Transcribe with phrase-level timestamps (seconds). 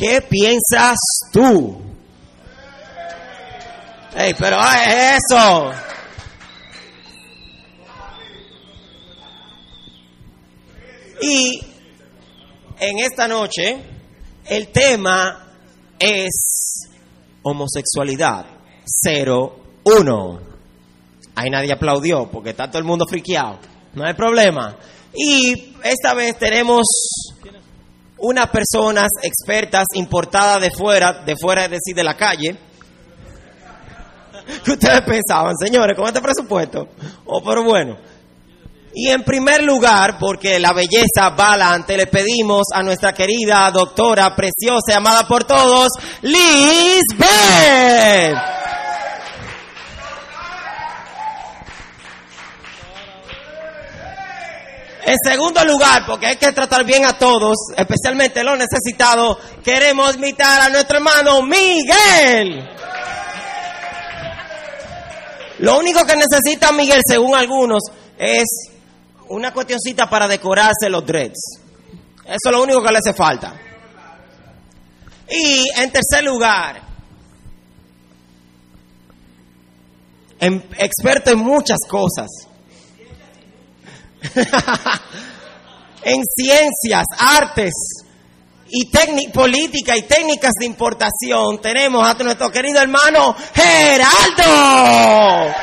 [0.00, 0.98] ¿qué piensas
[1.30, 1.78] tú?
[4.16, 5.72] Ey, pero es eso.
[11.20, 11.60] Y
[12.80, 13.76] en esta noche
[14.46, 15.54] el tema
[15.98, 16.88] es
[17.42, 18.46] homosexualidad
[19.84, 20.40] 01.
[21.34, 23.58] Ahí nadie aplaudió porque está todo el mundo friqueado.
[23.92, 24.78] No hay problema.
[25.14, 26.86] Y esta vez tenemos
[28.20, 32.56] unas personas expertas importadas de fuera, de fuera es decir, de la calle.
[34.64, 36.88] ¿Qué ustedes pensaban, señores, con este presupuesto?
[37.26, 37.96] Oh, pero bueno.
[38.92, 44.34] Y en primer lugar, porque la belleza va adelante, le pedimos a nuestra querida doctora
[44.34, 45.88] preciosa, amada por todos,
[46.22, 48.59] Liz Bell.
[55.02, 60.60] En segundo lugar, porque hay que tratar bien a todos, especialmente los necesitados, queremos invitar
[60.60, 62.68] a nuestro hermano Miguel.
[65.60, 67.82] Lo único que necesita Miguel, según algunos,
[68.18, 68.44] es
[69.28, 71.60] una cuestioncita para decorarse los dreads.
[72.24, 73.54] Eso es lo único que le hace falta.
[75.28, 76.80] Y en tercer lugar,
[80.40, 82.26] en- experto en muchas cosas.
[86.02, 87.72] en ciencias, artes
[88.72, 88.88] y
[89.32, 95.54] política y técnicas de importación tenemos a nuestro querido hermano Geraldo.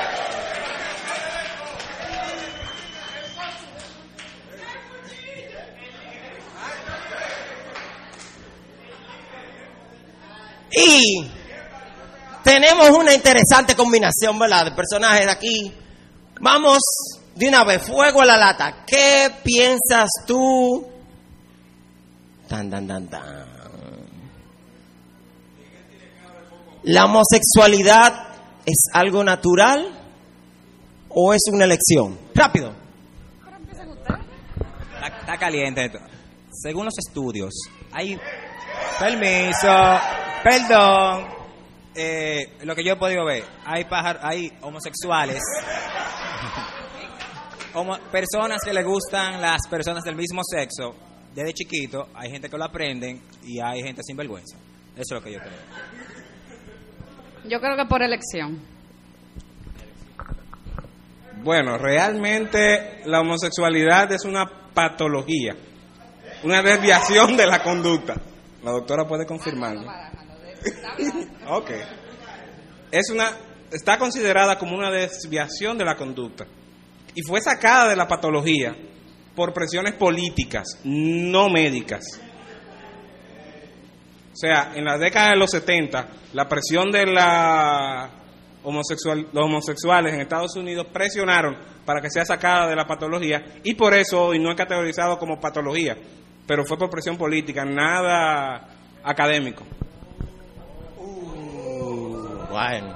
[10.69, 11.28] Y
[12.44, 14.66] tenemos una interesante combinación, ¿verdad?
[14.66, 15.73] De personajes aquí.
[16.39, 16.83] Vamos
[17.38, 18.84] de una vez, fuego a la lata.
[18.86, 20.88] ¿Qué piensas tú?
[22.48, 23.48] Tan, tan, tan, tan.
[26.84, 28.28] ¿La homosexualidad
[28.66, 29.88] es algo natural
[31.10, 32.18] o es una elección?
[32.34, 32.74] Rápido.
[34.96, 36.00] Está, está caliente esto.
[36.52, 37.53] Según los estudios,
[37.92, 38.18] hay
[39.00, 39.68] permiso,
[40.44, 41.28] perdón.
[41.94, 45.42] eh, lo que yo he podido ver, hay pájar- hay homosexuales,
[47.78, 50.96] homo- personas que le gustan las personas del mismo sexo
[51.34, 52.08] desde chiquito.
[52.16, 54.58] Hay gente que lo aprenden y hay gente sin vergüenza.
[54.96, 55.52] Eso es lo que yo creo.
[57.50, 58.60] Yo creo que por elección.
[61.44, 65.56] Bueno, realmente la homosexualidad es una patología,
[66.44, 68.16] una desviación de la conducta.
[68.64, 69.84] La doctora puede confirmarlo.
[71.48, 71.70] ok.
[72.92, 73.32] Es una,
[73.72, 76.46] está considerada como una desviación de la conducta
[77.17, 78.75] y fue sacada de la patología
[79.35, 82.22] por presiones políticas, no médicas.
[84.31, 88.11] O sea, en la década de los 70, la presión de la
[88.61, 93.73] homosexual, los homosexuales en Estados Unidos presionaron para que sea sacada de la patología y
[93.73, 95.97] por eso hoy no es categorizado como patología,
[96.45, 98.69] pero fue por presión política, nada
[99.03, 99.63] académico.
[102.51, 102.95] Bueno.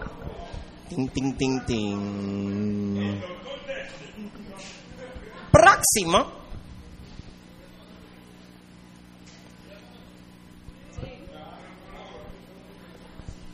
[0.90, 3.42] Ting, ting, ting, ting.
[5.52, 6.32] Próximo.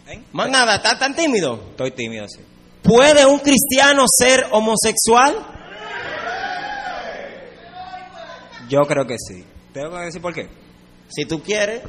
[0.08, 0.24] ¿Eh?
[0.31, 1.59] Más nada, ¿está tan tímido?
[1.72, 2.40] Estoy tímido, sí.
[2.84, 5.35] ¿Puede un cristiano ser homosexual?
[8.69, 9.46] Yo creo que sí.
[9.74, 10.50] ¿Tengo que decir por qué?
[11.09, 11.81] Si tú quieres.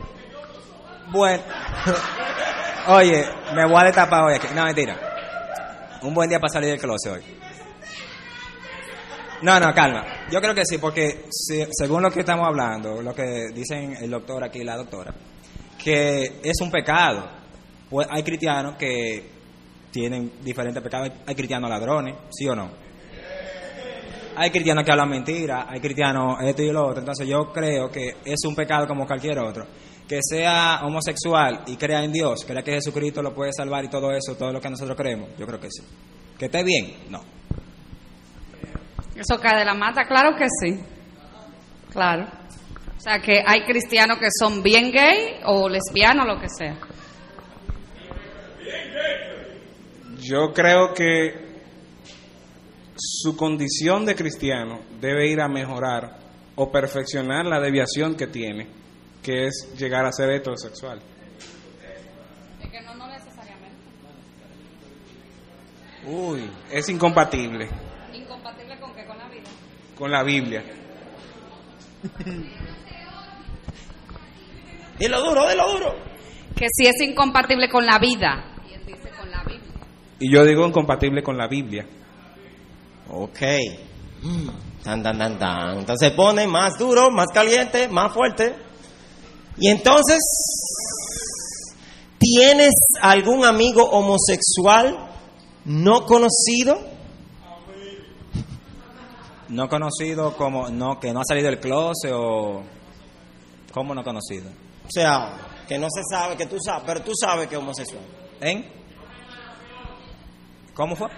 [1.10, 1.42] Bueno.
[2.88, 4.48] Oye, me voy a destapar hoy aquí.
[4.54, 4.96] No, mentira.
[6.02, 7.37] Un buen día para salir del closet hoy.
[9.42, 10.26] No, no, calma.
[10.30, 11.26] Yo creo que sí, porque
[11.70, 15.14] según lo que estamos hablando, lo que dicen el doctor aquí y la doctora,
[15.82, 17.38] que es un pecado.
[17.88, 19.38] Pues hay cristianos que
[19.90, 21.10] tienen diferentes pecados.
[21.26, 22.70] Hay cristianos ladrones, ¿sí o no?
[24.36, 27.00] Hay cristianos que hablan mentiras, hay cristianos esto y lo otro.
[27.00, 29.66] Entonces yo creo que es un pecado como cualquier otro.
[30.06, 34.10] Que sea homosexual y crea en Dios, crea que Jesucristo lo puede salvar y todo
[34.12, 35.82] eso, todo lo que nosotros creemos, yo creo que sí.
[36.38, 37.37] Que esté bien, no.
[39.18, 40.80] Eso cae de la mata, claro que sí.
[41.90, 42.26] Claro.
[42.96, 46.76] O sea, que hay cristianos que son bien gay o lesbianos, lo que sea.
[50.20, 51.48] Yo creo que
[52.96, 56.18] su condición de cristiano debe ir a mejorar
[56.54, 58.68] o perfeccionar la deviación que tiene,
[59.22, 61.00] que es llegar a ser heterosexual.
[62.60, 63.76] Es que no, no necesariamente.
[66.06, 67.68] Uy, es incompatible
[68.12, 69.04] ¿Incompatible con qué?
[69.06, 69.48] Con la vida.
[69.98, 70.62] Con la Biblia.
[74.98, 75.94] Dilo duro, dilo duro.
[76.56, 78.56] Que si es incompatible con la vida.
[78.68, 79.74] Y él dice con la Biblia.
[80.18, 81.86] Y yo digo incompatible con la Biblia.
[83.08, 83.38] Ok.
[84.82, 85.78] Tan, tan, tan, tan.
[85.78, 88.56] Entonces pone más duro, más caliente, más fuerte.
[89.56, 90.18] Y entonces,
[92.18, 95.10] ¿tienes algún amigo homosexual
[95.64, 96.97] no conocido?
[99.48, 102.62] No conocido como, no, que no ha salido del closet o...
[103.72, 104.48] ¿Cómo no conocido?
[104.84, 105.36] O sea,
[105.66, 108.02] que no se sabe, que tú sabes, pero tú sabes que es homosexual.
[108.40, 108.66] ¿En?
[110.74, 111.08] ¿Cómo fue?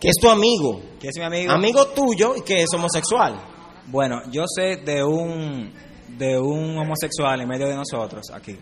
[0.00, 0.80] Que es tu amigo.
[1.00, 1.52] ¿Quién es mi amigo?
[1.52, 3.40] Amigo tuyo y que es homosexual.
[3.86, 5.72] Bueno, yo sé de un
[6.08, 8.58] de un homosexual en medio de nosotros aquí.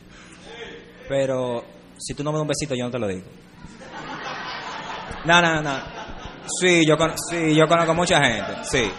[1.08, 1.64] Pero
[1.98, 3.26] si tú no me das un besito, yo no te lo digo.
[5.24, 5.93] No, no, no.
[6.46, 8.90] Sí, yo, con- sí, yo conozco mucha gente, sí.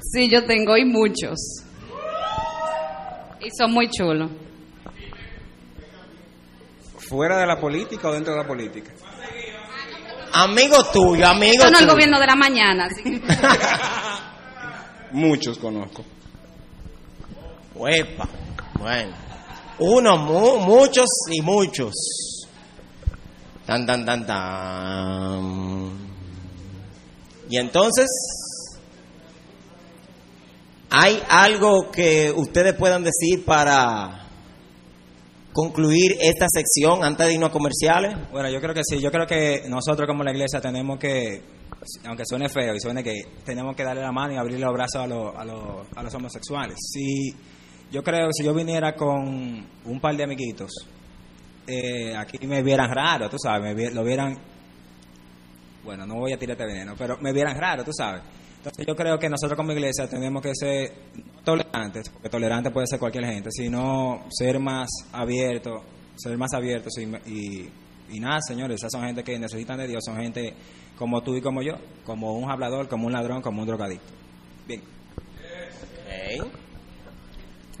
[0.00, 1.38] Sí, yo tengo y muchos.
[3.40, 4.30] Y son muy chulos.
[6.98, 8.92] ¿Fuera de la política o dentro de la política?
[10.34, 11.90] Amigo tuyo, amigo es el tuyo.
[11.92, 13.20] gobierno de la mañana, así que...
[15.12, 16.04] Muchos conozco.
[17.74, 18.26] Uepa.
[18.78, 19.12] Bueno.
[19.78, 21.92] Uno, mu- muchos y muchos.
[23.66, 25.92] Tan, tan, tan, tan.
[27.48, 28.08] Y entonces,
[30.90, 34.26] ¿hay algo que ustedes puedan decir para
[35.52, 38.14] concluir esta sección antes de irnos a comerciales?
[38.30, 38.98] Bueno, yo creo que sí.
[39.00, 41.42] Yo creo que nosotros como la iglesia tenemos que,
[42.04, 45.02] aunque suene feo y suene que tenemos que darle la mano y abrir los brazos
[45.02, 46.76] a, los- a, los- a los homosexuales.
[46.78, 47.34] Si
[47.92, 50.70] yo creo que si yo viniera con un par de amiguitos,
[51.66, 54.36] eh, aquí me vieran raro, tú sabes, me lo vieran,
[55.84, 58.22] bueno, no voy a tirarte veneno, pero me vieran raro, tú sabes.
[58.56, 60.90] Entonces yo creo que nosotros como iglesia tenemos que ser
[61.44, 65.82] tolerantes, porque tolerante puede ser cualquier gente, sino ser más abiertos,
[66.16, 67.70] ser más abiertos y, y,
[68.10, 70.54] y nada, señores, esas son gente que necesitan de Dios, son gente
[70.96, 71.74] como tú y como yo,
[72.06, 74.12] como un hablador, como un ladrón, como un drogadicto.
[74.66, 75.01] Bien.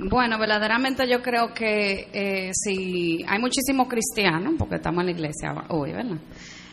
[0.04, 5.54] Bueno, verdaderamente yo creo que eh, si hay muchísimos cristianos, porque estamos en la iglesia
[5.68, 6.16] hoy, ¿verdad?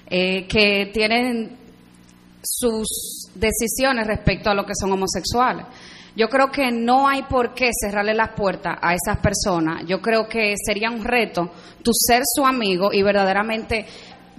[0.10, 1.56] Eh, que tienen
[2.42, 5.66] sus decisiones respecto a lo que son homosexuales.
[6.16, 9.86] Yo creo que no hay por qué cerrarle las puertas a esas personas.
[9.86, 11.52] Yo creo que sería un reto
[11.84, 13.86] tu ser su amigo y verdaderamente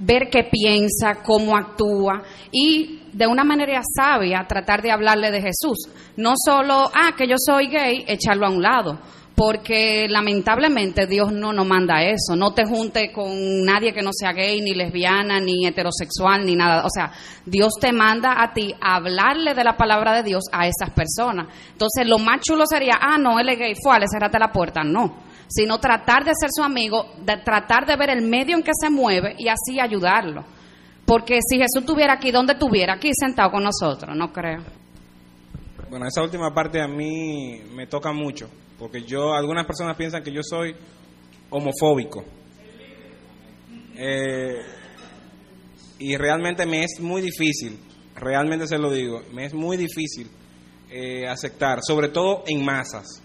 [0.01, 5.89] ver qué piensa, cómo actúa y de una manera sabia tratar de hablarle de Jesús.
[6.17, 8.99] No solo, ah, que yo soy gay, echarlo a un lado.
[9.35, 12.37] Porque lamentablemente Dios no nos manda eso.
[12.37, 16.85] No te junte con nadie que no sea gay, ni lesbiana, ni heterosexual, ni nada.
[16.85, 17.11] O sea,
[17.47, 21.47] Dios te manda a ti hablarle de la palabra de Dios a esas personas.
[21.73, 24.83] Entonces, lo más chulo sería, ah, no, él es gay, fue, le cerrate la puerta.
[24.85, 28.71] No sino tratar de ser su amigo, de tratar de ver el medio en que
[28.73, 30.45] se mueve y así ayudarlo.
[31.05, 32.95] Porque si Jesús estuviera aquí, ¿dónde estuviera?
[32.95, 34.63] Aquí sentado con nosotros, no creo.
[35.91, 38.49] Bueno, esa última parte a mí me toca mucho,
[38.79, 40.73] porque yo, algunas personas piensan que yo soy
[41.51, 42.25] homofóbico.
[43.97, 44.55] Eh,
[45.99, 47.77] y realmente me es muy difícil,
[48.15, 50.31] realmente se lo digo, me es muy difícil
[50.91, 53.21] eh, aceptar, sobre todo en masas.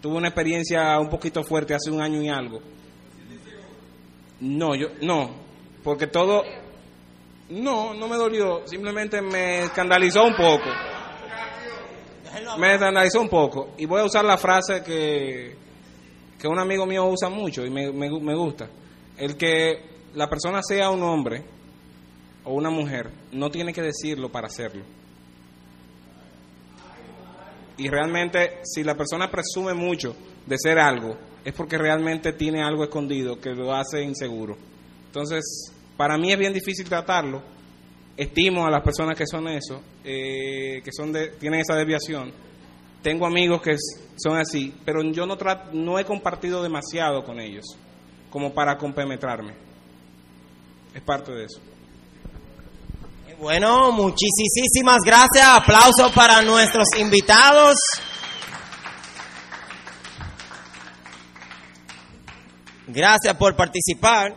[0.00, 2.60] Tuve una experiencia un poquito fuerte hace un año y algo.
[4.40, 5.30] No, yo, no,
[5.84, 6.42] porque todo,
[7.50, 10.70] no, no me dolió, simplemente me escandalizó un poco
[12.58, 15.56] me escandalizó un poco y voy a usar la frase que,
[16.38, 18.68] que un amigo mío usa mucho y me, me, me gusta.
[19.16, 19.82] El que
[20.14, 21.44] la persona sea un hombre
[22.44, 24.82] o una mujer no tiene que decirlo para hacerlo.
[27.80, 30.14] Y realmente si la persona presume mucho
[30.46, 34.56] de ser algo, es porque realmente tiene algo escondido que lo hace inseguro.
[35.06, 37.42] Entonces, para mí es bien difícil tratarlo.
[38.16, 42.32] Estimo a las personas que son eso, eh, que son de, tienen esa desviación.
[43.02, 43.76] Tengo amigos que
[44.16, 47.64] son así, pero yo no, tra- no he compartido demasiado con ellos
[48.28, 49.54] como para compenetrarme.
[50.94, 51.60] Es parte de eso.
[53.40, 55.46] Bueno, muchísimas gracias.
[55.46, 57.74] Aplausos para nuestros invitados.
[62.86, 64.36] Gracias por participar.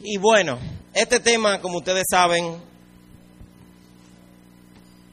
[0.00, 0.58] Y bueno,
[0.94, 2.56] este tema, como ustedes saben,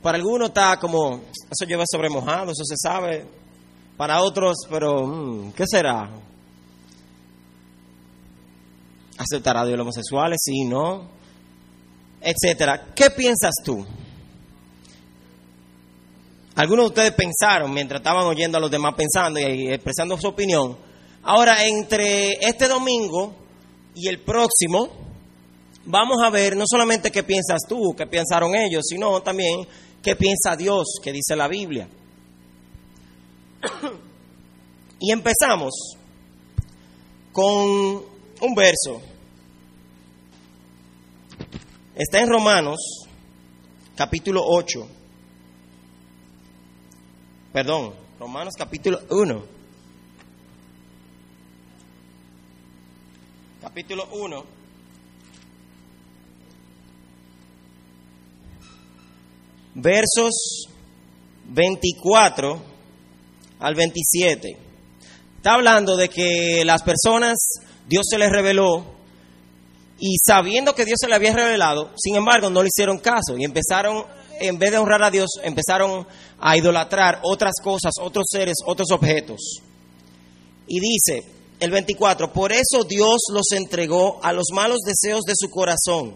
[0.01, 3.27] para algunos está como, eso lleva sobre mojado, eso se sabe.
[3.97, 6.09] Para otros, pero, mm, ¿qué será?
[9.19, 10.39] ¿Aceptará Dios los homosexuales?
[10.41, 11.09] Sí, no.
[12.21, 12.93] Etcétera.
[12.95, 13.85] ¿Qué piensas tú?
[16.55, 20.77] Algunos de ustedes pensaron mientras estaban oyendo a los demás pensando y expresando su opinión.
[21.23, 23.33] Ahora, entre este domingo
[23.93, 24.89] y el próximo,
[25.83, 29.67] vamos a ver no solamente qué piensas tú, qué pensaron ellos, sino también
[30.01, 31.89] qué piensa Dios, qué dice la Biblia.
[35.01, 35.73] y empezamos
[37.33, 39.01] con un verso.
[41.95, 42.79] Está en Romanos,
[43.95, 44.87] capítulo 8.
[47.51, 49.43] Perdón, Romanos capítulo 1.
[53.61, 54.45] Capítulo 1.
[59.75, 60.67] Versos
[61.45, 62.61] 24
[63.59, 64.57] al 27.
[65.37, 67.37] Está hablando de que las personas,
[67.89, 68.85] Dios se les reveló
[69.97, 73.43] y sabiendo que Dios se le había revelado, sin embargo no le hicieron caso y
[73.43, 74.05] empezaron,
[74.39, 76.05] en vez de honrar a Dios, empezaron
[76.39, 79.63] a idolatrar otras cosas, otros seres, otros objetos.
[80.67, 81.23] Y dice
[81.59, 86.15] el 24, por eso Dios los entregó a los malos deseos de su corazón,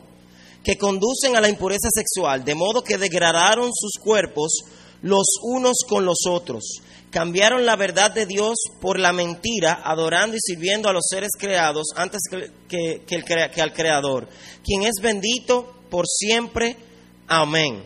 [0.63, 4.60] que conducen a la impureza sexual, de modo que degradaron sus cuerpos
[5.01, 10.39] los unos con los otros cambiaron la verdad de Dios por la mentira, adorando y
[10.41, 12.24] sirviendo a los seres creados antes
[12.67, 14.27] que, al Creador,
[14.63, 16.75] quien es bendito por siempre.
[17.27, 17.84] Amén.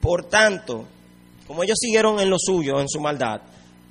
[0.00, 0.86] Por tanto,
[1.48, 3.40] como ellos siguieron en lo suyo, en su maldad,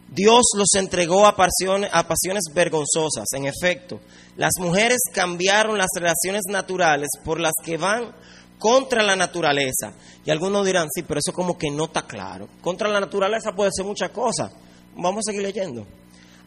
[0.07, 3.27] Dios los entregó a pasiones, a pasiones vergonzosas.
[3.33, 3.99] En efecto,
[4.37, 8.15] las mujeres cambiaron las relaciones naturales por las que van
[8.61, 9.91] contra la naturaleza.
[10.23, 12.47] Y algunos dirán, sí, pero eso como que no está claro.
[12.61, 14.51] Contra la naturaleza puede ser muchas cosas.
[14.95, 15.85] Vamos a seguir leyendo.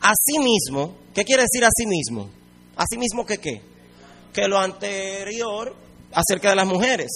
[0.00, 2.30] Asimismo, ¿qué quiere decir asimismo?
[2.76, 3.62] Asimismo que qué?
[4.33, 5.75] Que lo anterior
[6.12, 7.11] acerca de las mujeres.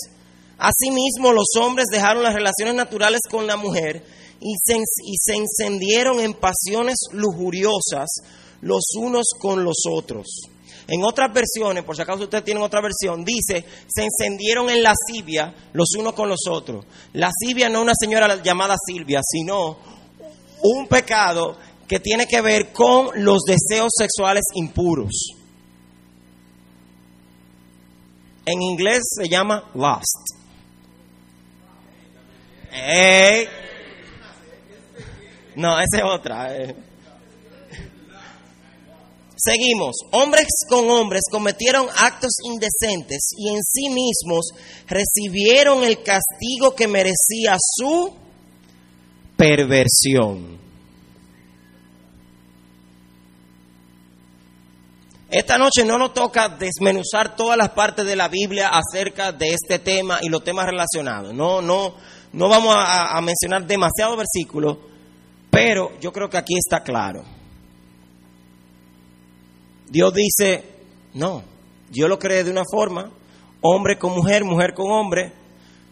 [0.59, 4.05] Asimismo, los hombres dejaron las relaciones naturales con la mujer
[4.41, 8.09] y se, y se encendieron en pasiones lujuriosas
[8.63, 10.27] los unos con los otros
[10.89, 15.55] en otras versiones, por si acaso ustedes tienen otra versión, dice, se encendieron en lascivia
[15.75, 16.87] los unos con los otros.
[17.13, 19.77] Lascivia no una señora llamada Silvia, sino
[20.63, 25.13] un pecado que tiene que ver con los deseos sexuales impuros.
[28.47, 30.39] En inglés se llama lust.
[35.55, 36.57] No, esa es otra.
[36.57, 36.88] Eh.
[39.39, 39.95] Seguimos.
[40.11, 44.51] Hombres con hombres cometieron actos indecentes y en sí mismos
[44.89, 48.13] recibieron el castigo que merecía su
[49.37, 50.59] perversión.
[55.31, 59.79] Esta noche no nos toca desmenuzar todas las partes de la Biblia acerca de este
[59.79, 61.33] tema y los temas relacionados.
[61.33, 61.95] No, no,
[62.33, 64.79] no vamos a, a mencionar demasiados versículos,
[65.51, 67.38] pero yo creo que aquí está claro.
[69.91, 70.65] Dios dice,
[71.15, 71.43] no,
[71.91, 73.11] Dios lo cree de una forma,
[73.61, 75.33] hombre con mujer, mujer con hombre.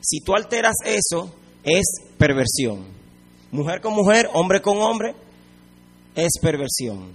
[0.01, 1.31] Si tú alteras eso,
[1.65, 1.87] es
[2.19, 2.87] perversión.
[3.51, 5.15] Mujer con mujer, hombre con hombre,
[6.15, 7.13] es perversión.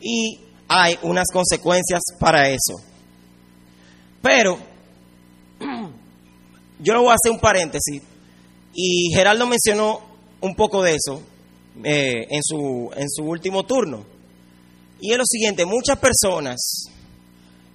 [0.00, 2.74] Y hay unas consecuencias para eso.
[4.22, 4.58] Pero,
[6.80, 8.02] yo le voy a hacer un paréntesis.
[8.74, 10.00] Y Geraldo mencionó
[10.40, 11.22] un poco de eso
[11.82, 14.04] eh, en, su, en su último turno.
[15.00, 16.90] Y es lo siguiente, muchas personas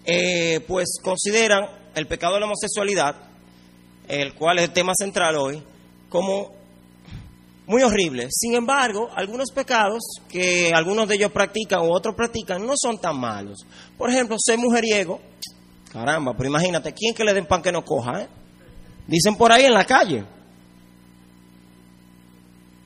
[0.05, 3.15] eh, pues consideran el pecado de la homosexualidad,
[4.07, 5.61] el cual es el tema central hoy,
[6.09, 6.53] como
[7.67, 8.27] muy horrible.
[8.31, 13.19] Sin embargo, algunos pecados que algunos de ellos practican o otros practican no son tan
[13.19, 13.59] malos.
[13.97, 15.21] Por ejemplo, ser mujeriego,
[15.91, 18.21] caramba, pero imagínate, ¿quién que le den pan que no coja?
[18.21, 18.27] Eh?
[19.07, 20.25] Dicen por ahí en la calle.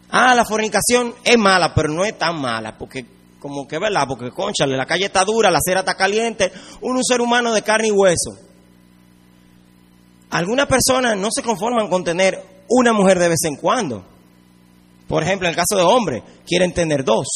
[0.10, 3.15] Ah, la fornicación es mala, pero no es tan mala, porque
[3.46, 4.06] como que, ¿verdad?
[4.08, 7.90] Porque, conchale, la calle está dura, la acera está caliente, un ser humano de carne
[7.90, 8.32] y hueso.
[10.32, 14.04] Algunas personas no se conforman con tener una mujer de vez en cuando.
[15.08, 17.28] Por ejemplo, en el caso de hombres, quieren tener dos.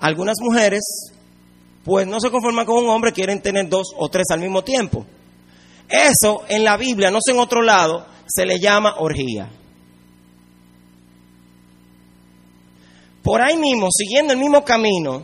[0.00, 0.82] Algunas mujeres,
[1.82, 5.06] pues no se conforman con un hombre, quieren tener dos o tres al mismo tiempo.
[5.88, 9.48] Eso en la Biblia, no sé en otro lado, se le llama orgía.
[13.24, 15.22] Por ahí mismo, siguiendo el mismo camino,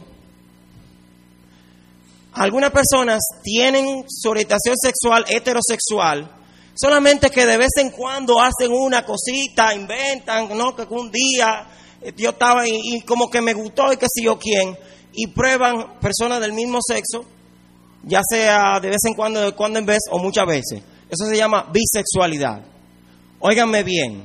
[2.33, 6.28] algunas personas tienen su orientación sexual heterosexual,
[6.75, 10.75] solamente que de vez en cuando hacen una cosita, inventan, ¿no?
[10.75, 11.69] Que un día
[12.00, 14.76] eh, yo estaba y, como que me gustó y que sé yo quién,
[15.12, 17.25] y prueban personas del mismo sexo
[18.02, 20.83] ya sea de vez en cuando, de cuando en vez o muchas veces.
[21.09, 22.62] Eso se llama bisexualidad.
[23.40, 24.25] Óiganme bien.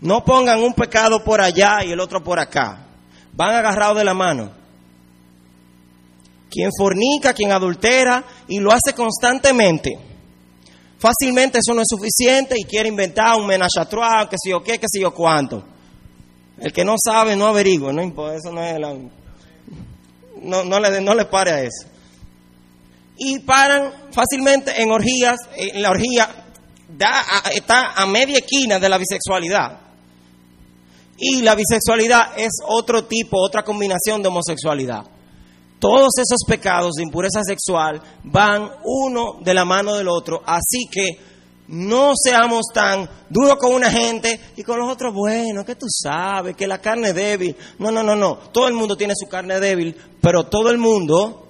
[0.00, 2.86] No pongan un pecado por allá y el otro por acá.
[3.32, 4.50] Van agarrados de la mano.
[6.50, 9.98] Quien fornica, quien adultera y lo hace constantemente.
[10.98, 13.80] Fácilmente eso no es suficiente y quiere inventar un menage
[14.28, 15.64] que sé yo qué, que sé yo cuánto.
[16.58, 18.94] El que no sabe no averigua, no importa, eso no es la,
[20.42, 21.88] no, no, le, no le pare a eso.
[23.16, 26.28] Y paran fácilmente en orgías, en la orgía
[26.88, 27.22] da,
[27.54, 29.79] está a media esquina de la bisexualidad.
[31.20, 35.04] Y la bisexualidad es otro tipo, otra combinación de homosexualidad.
[35.78, 41.18] Todos esos pecados de impureza sexual van uno de la mano del otro, así que
[41.68, 46.56] no seamos tan duros con una gente y con los otros, bueno, que tú sabes,
[46.56, 47.56] que la carne es débil.
[47.78, 48.36] No, no, no, no.
[48.52, 51.46] Todo el mundo tiene su carne débil, pero todo el mundo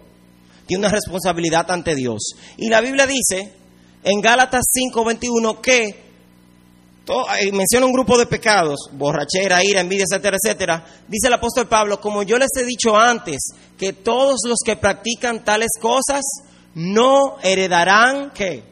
[0.67, 2.35] tiene una responsabilidad ante Dios.
[2.59, 3.55] Y la Biblia dice
[4.03, 6.10] en Gálatas 5:21 que
[7.07, 10.85] eh, menciona un grupo de pecados, borrachera, ira, envidia, etcétera, etcétera.
[11.09, 13.39] Dice el apóstol Pablo, como yo les he dicho antes,
[13.77, 16.23] que todos los que practican tales cosas
[16.75, 18.63] no heredarán ¿qué?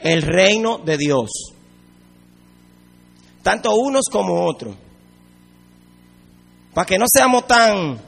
[0.00, 1.30] el reino de Dios.
[3.42, 4.74] Tanto unos como otros.
[6.72, 8.00] Para que no seamos tan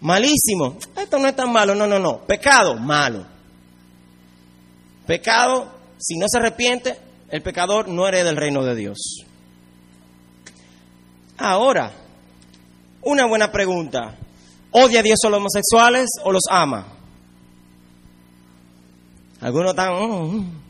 [0.00, 0.76] malísimos.
[0.96, 2.24] Esto no es tan malo, no, no, no.
[2.24, 3.26] Pecado, malo.
[5.06, 8.98] Pecado, si no se arrepiente, el pecador no hereda el reino de Dios.
[11.36, 11.92] Ahora,
[13.02, 14.16] una buena pregunta.
[14.70, 16.94] ¿Odia a Dios a los homosexuales o los ama?
[19.40, 20.62] Algunos están mm,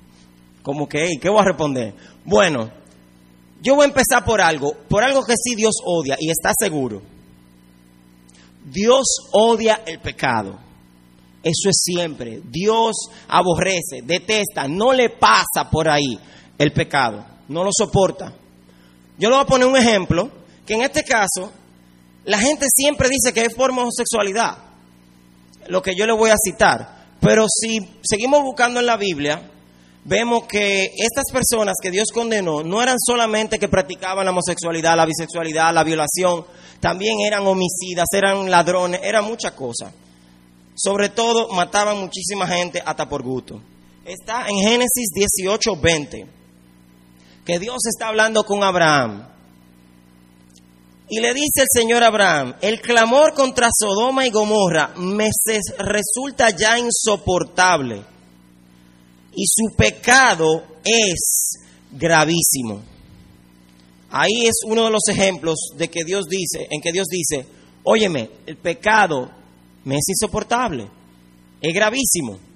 [0.62, 1.94] como que, ¿qué voy a responder?
[2.24, 2.70] Bueno,
[3.62, 7.02] yo voy a empezar por algo, por algo que sí Dios odia y está seguro.
[8.64, 10.58] Dios odia el pecado.
[11.42, 12.42] Eso es siempre.
[12.44, 12.96] Dios
[13.28, 16.18] aborrece, detesta, no le pasa por ahí
[16.58, 18.34] el pecado, no lo soporta.
[19.16, 20.30] Yo le voy a poner un ejemplo,
[20.66, 21.52] que en este caso,
[22.24, 24.58] la gente siempre dice que es forma homosexualidad,
[25.68, 26.98] lo que yo le voy a citar.
[27.20, 29.50] Pero si seguimos buscando en la Biblia,
[30.04, 35.06] vemos que estas personas que Dios condenó no eran solamente que practicaban la homosexualidad, la
[35.06, 36.44] bisexualidad, la violación,
[36.80, 39.92] también eran homicidas, eran ladrones, eran muchas cosas.
[40.76, 43.60] Sobre todo mataban muchísima gente hasta por gusto.
[44.04, 46.37] Está en Génesis 18, 20
[47.48, 49.26] que Dios está hablando con Abraham.
[51.08, 55.30] Y le dice el Señor Abraham, el clamor contra Sodoma y Gomorra me
[55.78, 58.04] resulta ya insoportable
[59.34, 61.52] y su pecado es
[61.90, 62.82] gravísimo.
[64.10, 67.46] Ahí es uno de los ejemplos de que Dios dice, en que Dios dice,
[67.82, 69.30] óyeme, el pecado
[69.84, 70.86] me es insoportable,
[71.62, 72.47] es gravísimo.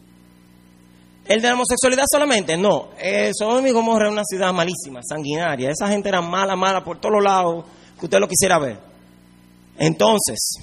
[1.25, 2.57] ¿El de la homosexualidad solamente?
[2.57, 2.91] No.
[2.99, 5.71] Eh, Sodoma y Gomorra es una ciudad malísima, sanguinaria.
[5.71, 7.65] Esa gente era mala, mala por todos lados
[7.99, 8.79] que usted lo quisiera ver.
[9.79, 10.55] Entonces,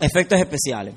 [0.00, 0.94] efectos especiales.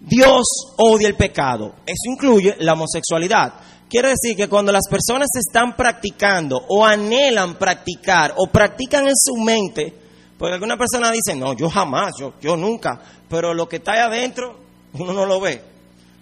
[0.00, 0.42] Dios
[0.76, 1.76] odia el pecado.
[1.86, 3.54] Eso incluye la homosexualidad.
[3.88, 9.36] Quiere decir que cuando las personas están practicando o anhelan practicar o practican en su
[9.36, 9.94] mente,
[10.36, 14.00] porque alguna persona dice, no, yo jamás, yo, yo nunca, pero lo que está ahí
[14.00, 14.56] adentro
[14.94, 15.62] uno no lo ve.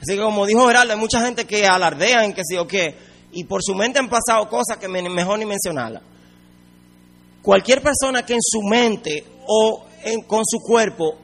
[0.00, 2.96] Así que como dijo Geraldo, hay mucha gente que alardea en que sí o qué,
[3.33, 6.02] y por su mente han pasado cosas que mejor ni mencionarlas.
[7.42, 9.85] Cualquier persona que en su mente o
[10.26, 11.16] con su cuerpo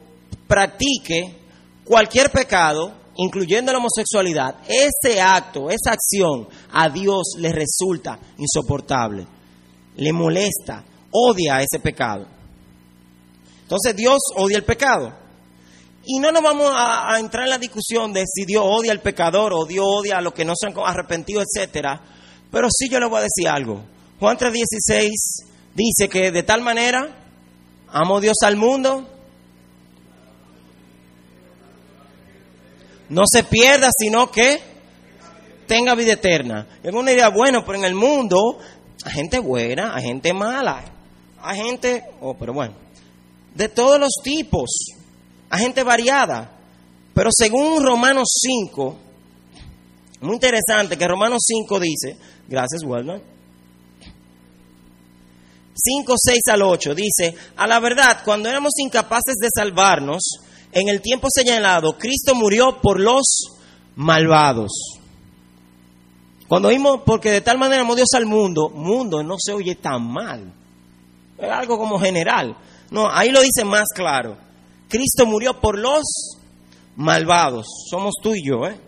[0.47, 1.35] practique
[1.83, 9.25] cualquier pecado, incluyendo la homosexualidad, ese acto, esa acción a Dios le resulta insoportable,
[9.95, 12.27] le molesta, odia ese pecado.
[13.63, 15.26] Entonces Dios odia el pecado.
[16.09, 19.51] Y no nos vamos a, entrar en la discusión de si Dios odia al pecador
[19.53, 22.01] o Dios odia a los que no se han arrepentido, etcétera.
[22.49, 23.83] Pero sí yo le voy a decir algo.
[24.17, 25.09] Juan 3:16
[25.75, 27.13] dice que de tal manera
[27.89, 29.05] amo Dios al mundo.
[33.09, 34.61] No se pierda, sino que
[35.67, 36.67] tenga vida eterna.
[36.85, 38.59] Y alguna idea, bueno, pero en el mundo
[39.03, 40.85] hay gente buena, hay gente mala,
[41.41, 42.75] hay gente, oh, pero bueno,
[43.53, 44.96] de todos los tipos
[45.49, 46.51] a gente variada.
[47.13, 48.97] Pero según Romanos 5,
[50.21, 53.21] muy interesante que Romanos 5 dice, gracias Walter,
[55.73, 60.23] 5, 6 al 8, dice, a la verdad, cuando éramos incapaces de salvarnos,
[60.71, 63.23] en el tiempo señalado, Cristo murió por los
[63.95, 64.71] malvados.
[66.47, 70.03] Cuando vimos, porque de tal manera amó Dios al mundo, mundo no se oye tan
[70.03, 70.53] mal.
[71.37, 72.57] Es algo como general.
[72.89, 74.46] No, ahí lo dice más claro
[74.87, 76.03] Cristo murió por los
[76.95, 77.67] malvados.
[77.89, 78.79] Somos tú y yo, ¿eh?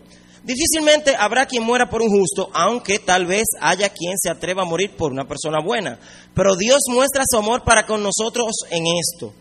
[0.42, 4.66] Difícilmente habrá quien muera por un justo, aunque tal vez haya quien se atreva a
[4.66, 5.98] morir por una persona buena.
[6.34, 9.34] Pero Dios muestra su amor para con nosotros en esto,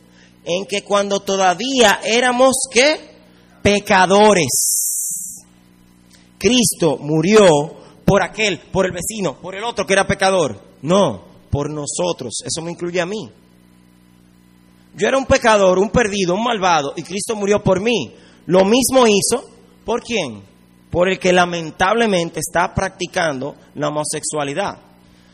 [0.43, 3.17] en que cuando todavía éramos qué?
[3.61, 5.45] Pecadores.
[6.37, 7.47] Cristo murió
[8.05, 10.61] por aquel, por el vecino, por el otro que era pecador.
[10.81, 12.41] No, por nosotros.
[12.45, 13.29] Eso me incluye a mí.
[14.95, 18.13] Yo era un pecador, un perdido, un malvado, y Cristo murió por mí.
[18.45, 19.43] Lo mismo hizo,
[19.85, 20.41] ¿por quién?
[20.89, 24.79] Por el que lamentablemente está practicando la homosexualidad.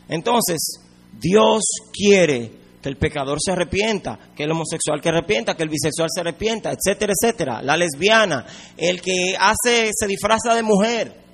[0.08, 0.80] Entonces,
[1.18, 6.08] Dios quiere que el pecador se arrepienta, que el homosexual que arrepienta, que el bisexual
[6.12, 7.62] se arrepienta, etcétera, etcétera.
[7.62, 8.44] La lesbiana,
[8.76, 11.26] el que hace, se disfraza de mujer.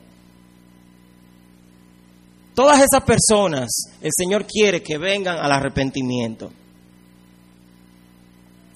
[2.54, 6.52] Todas esas personas, el Señor quiere que vengan al arrepentimiento.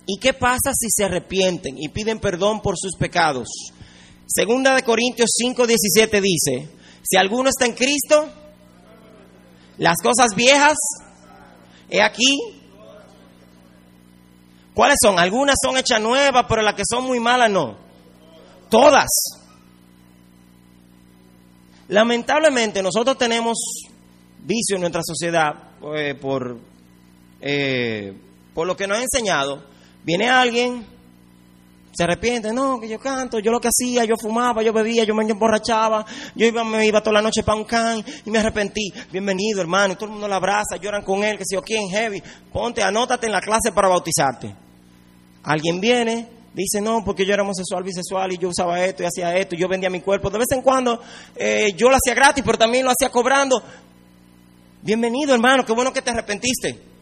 [0.06, 3.48] ¿Y qué pasa si se arrepienten y piden perdón por sus pecados?
[4.26, 6.68] Segunda de Corintios 5:17 dice,
[7.02, 8.28] si alguno está en Cristo,
[9.78, 10.76] las cosas viejas,
[11.90, 12.38] he aquí,
[14.74, 15.18] ¿cuáles son?
[15.18, 17.76] Algunas son hechas nuevas, pero las que son muy malas no.
[18.70, 19.08] Todas.
[21.88, 23.58] Lamentablemente nosotros tenemos
[24.40, 25.52] vicio en nuestra sociedad
[25.96, 26.58] eh, por,
[27.40, 28.12] eh,
[28.54, 29.75] por lo que nos ha enseñado
[30.06, 30.86] Viene alguien,
[31.92, 35.16] se arrepiente, no, que yo canto, yo lo que hacía, yo fumaba, yo bebía, yo
[35.16, 38.92] me emborrachaba, yo iba, me iba toda la noche para un can y me arrepentí.
[39.10, 41.88] Bienvenido, hermano, y todo el mundo lo abraza, lloran con él, que si yo quién,
[41.88, 44.54] heavy, ponte, anótate en la clase para bautizarte.
[45.42, 49.36] Alguien viene, dice, no, porque yo era homosexual, bisexual y yo usaba esto y hacía
[49.36, 50.30] esto y yo vendía mi cuerpo.
[50.30, 51.00] De vez en cuando
[51.34, 53.60] eh, yo lo hacía gratis, pero también lo hacía cobrando.
[54.82, 56.94] Bienvenido, hermano, qué bueno que te arrepentiste.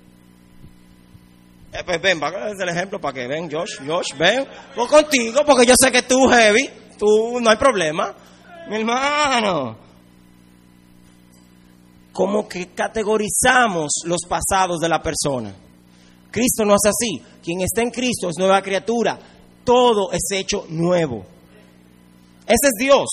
[1.74, 5.40] Eh, pues ven, va a el ejemplo para que ven, Josh, Josh, ven, voy contigo
[5.44, 8.14] porque yo sé que tú, heavy, tú, no hay problema.
[8.68, 9.76] Mi hermano,
[12.12, 15.52] como que categorizamos los pasados de la persona.
[16.30, 17.20] Cristo no es así.
[17.42, 19.18] Quien está en Cristo es nueva criatura.
[19.64, 21.26] Todo es hecho nuevo.
[22.46, 23.08] Ese es Dios.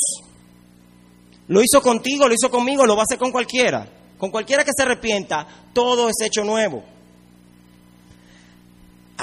[1.47, 3.87] Lo hizo contigo, lo hizo conmigo, lo va a hacer con cualquiera.
[4.19, 6.90] Con cualquiera que se arrepienta, todo es hecho nuevo.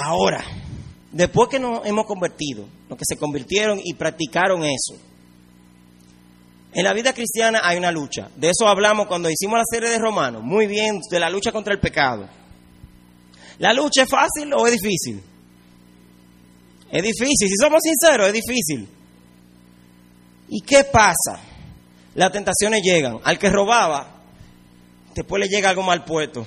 [0.00, 0.44] Ahora,
[1.10, 4.94] después que nos hemos convertido, los que se convirtieron y practicaron eso,
[6.72, 8.30] en la vida cristiana hay una lucha.
[8.36, 10.44] De eso hablamos cuando hicimos la serie de Romanos.
[10.44, 12.28] Muy bien, de la lucha contra el pecado.
[13.58, 15.20] ¿La lucha es fácil o es difícil?
[16.92, 17.48] Es difícil.
[17.48, 18.88] Si somos sinceros, es difícil.
[20.48, 21.40] ¿Y qué pasa?
[22.14, 23.18] Las tentaciones llegan.
[23.24, 24.22] Al que robaba,
[25.12, 26.46] después le llega algo mal puesto.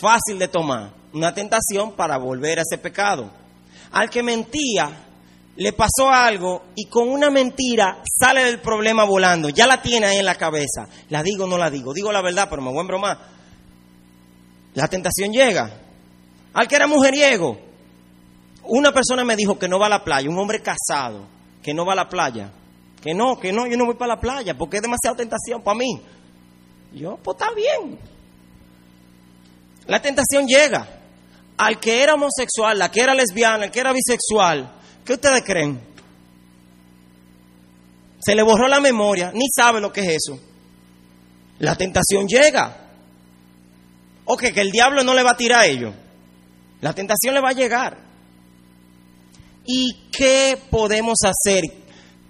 [0.00, 3.30] Fácil de tomar una tentación para volver a ese pecado.
[3.92, 4.90] Al que mentía,
[5.56, 9.48] le pasó algo y con una mentira sale del problema volando.
[9.48, 10.86] Ya la tiene ahí en la cabeza.
[11.08, 11.94] La digo o no la digo.
[11.94, 13.18] Digo la verdad, pero me voy a bromar.
[14.74, 15.80] La tentación llega.
[16.52, 17.58] Al que era mujeriego.
[18.64, 21.26] Una persona me dijo que no va a la playa, un hombre casado,
[21.62, 22.50] que no va a la playa.
[23.00, 25.78] Que no, que no, yo no voy para la playa porque es demasiada tentación para
[25.78, 26.02] mí.
[26.92, 27.98] Yo, pues está bien.
[29.86, 30.95] La tentación llega
[31.56, 34.72] al que era homosexual, la que era lesbiana, el que era bisexual,
[35.04, 35.80] ¿qué ustedes creen?
[38.20, 40.40] Se le borró la memoria, ni sabe lo que es eso.
[41.58, 42.84] La tentación llega.
[44.24, 45.94] O que el diablo no le va a tirar a ellos.
[46.80, 47.96] La tentación le va a llegar.
[49.64, 51.62] ¿Y qué podemos hacer?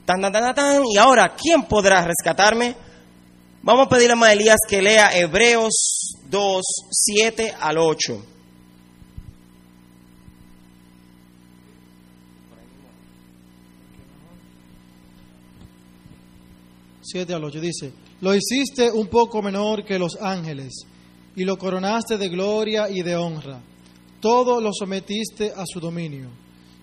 [0.04, 0.82] Tan, tan, tan, tan.
[0.84, 2.76] Y ahora, ¿quién podrá rescatarme?
[3.62, 8.36] Vamos a pedirle a Elías que lea Hebreos 2, 7 al 8.
[17.07, 20.87] 7 al 8 dice, lo hiciste un poco menor que los ángeles
[21.35, 23.61] y lo coronaste de gloria y de honra.
[24.21, 26.31] Todo lo sometiste a su dominio.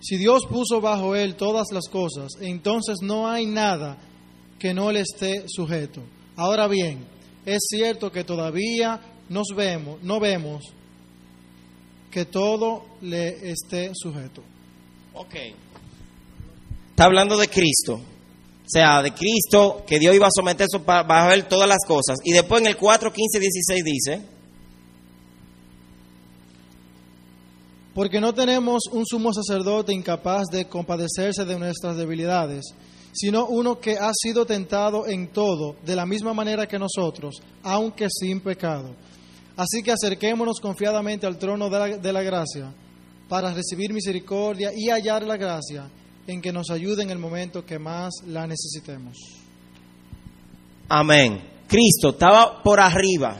[0.00, 3.98] Si Dios puso bajo él todas las cosas, entonces no hay nada
[4.58, 6.02] que no le esté sujeto.
[6.36, 7.04] Ahora bien,
[7.44, 10.64] es cierto que todavía nos vemos, no vemos
[12.10, 14.42] que todo le esté sujeto.
[15.14, 15.34] Ok.
[16.90, 18.00] Está hablando de Cristo.
[18.74, 22.18] Sea, de Cristo, que Dios iba a someter bajo él todas las cosas.
[22.24, 24.34] Y después en el 4, 15, 16 dice...
[27.94, 32.74] Porque no tenemos un sumo sacerdote incapaz de compadecerse de nuestras debilidades,
[33.12, 38.08] sino uno que ha sido tentado en todo, de la misma manera que nosotros, aunque
[38.10, 38.96] sin pecado.
[39.56, 42.74] Así que acerquémonos confiadamente al trono de la, de la gracia
[43.28, 45.88] para recibir misericordia y hallar la gracia
[46.26, 49.16] en que nos ayude en el momento que más la necesitemos.
[50.88, 51.40] Amén.
[51.66, 53.36] Cristo estaba por arriba,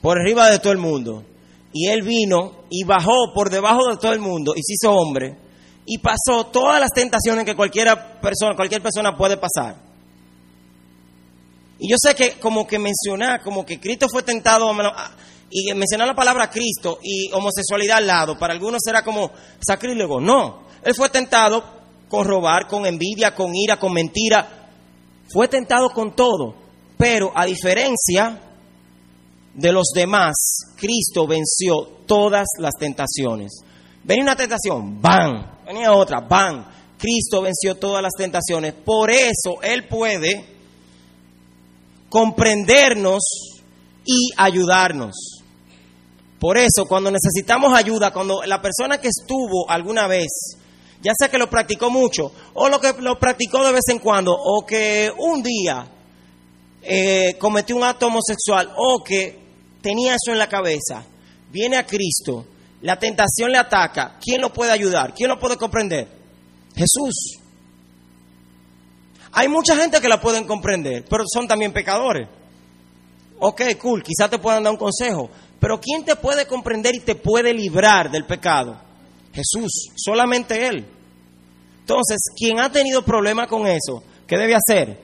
[0.00, 1.24] por arriba de todo el mundo.
[1.72, 5.36] Y Él vino y bajó por debajo de todo el mundo y se hizo hombre
[5.84, 9.76] y pasó todas las tentaciones que cualquiera persona, cualquier persona puede pasar.
[11.78, 14.70] Y yo sé que como que mencionar, como que Cristo fue tentado
[15.50, 19.30] y mencionar la palabra Cristo y homosexualidad al lado, para algunos será como
[19.66, 20.20] sacrílego.
[20.20, 21.64] No, Él fue tentado
[22.08, 24.70] con robar, con envidia, con ira, con mentira,
[25.30, 26.54] fue tentado con todo,
[26.96, 28.40] pero a diferencia
[29.54, 30.34] de los demás,
[30.76, 33.62] Cristo venció todas las tentaciones.
[34.04, 35.64] Venía una tentación, ¡bam!
[35.66, 36.64] Venía otra, ¡bam!
[36.96, 38.72] Cristo venció todas las tentaciones.
[38.72, 40.44] Por eso Él puede
[42.08, 43.22] comprendernos
[44.04, 45.42] y ayudarnos.
[46.40, 50.57] Por eso, cuando necesitamos ayuda, cuando la persona que estuvo alguna vez
[51.00, 54.32] ya sea que lo practicó mucho, o lo que lo practicó de vez en cuando,
[54.32, 55.88] o que un día
[56.82, 59.38] eh, cometió un acto homosexual, o que
[59.80, 61.04] tenía eso en la cabeza,
[61.50, 62.46] viene a Cristo,
[62.82, 65.14] la tentación le ataca, ¿quién lo puede ayudar?
[65.14, 66.08] ¿Quién lo puede comprender?
[66.74, 67.38] Jesús.
[69.32, 72.28] Hay mucha gente que la pueden comprender, pero son también pecadores.
[73.40, 75.30] Ok, cool, quizás te puedan dar un consejo,
[75.60, 78.87] pero ¿quién te puede comprender y te puede librar del pecado?
[79.38, 80.86] Jesús, solamente Él.
[81.80, 85.00] Entonces, quien ha tenido problema con eso, ¿qué debe hacer?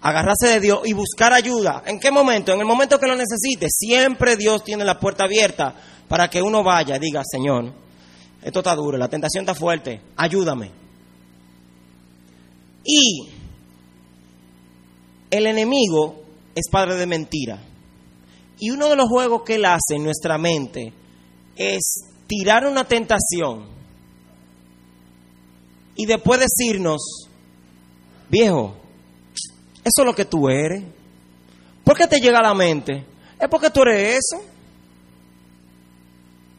[0.00, 1.82] Agarrarse de Dios y buscar ayuda.
[1.86, 2.52] ¿En qué momento?
[2.52, 3.66] En el momento que lo necesite.
[3.70, 5.74] Siempre Dios tiene la puerta abierta
[6.08, 7.72] para que uno vaya y diga, Señor,
[8.42, 10.70] esto está duro, la tentación está fuerte, ayúdame.
[12.84, 13.28] Y
[15.30, 16.22] el enemigo
[16.54, 17.62] es padre de mentira.
[18.58, 20.92] Y uno de los juegos que él hace en nuestra mente
[21.54, 23.66] es tirar una tentación
[25.96, 27.28] y después decirnos,
[28.28, 28.76] viejo,
[29.82, 30.84] eso es lo que tú eres.
[31.82, 33.04] ¿Por qué te llega a la mente?
[33.40, 34.44] Es porque tú eres eso.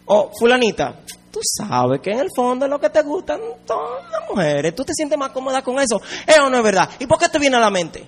[0.05, 1.01] O, fulanita,
[1.31, 4.75] tú sabes que en el fondo es lo que te gustan todas las mujeres.
[4.75, 6.01] Tú te sientes más cómoda con eso.
[6.27, 6.89] Eso no es verdad.
[6.99, 8.03] ¿Y por qué te viene a la mente?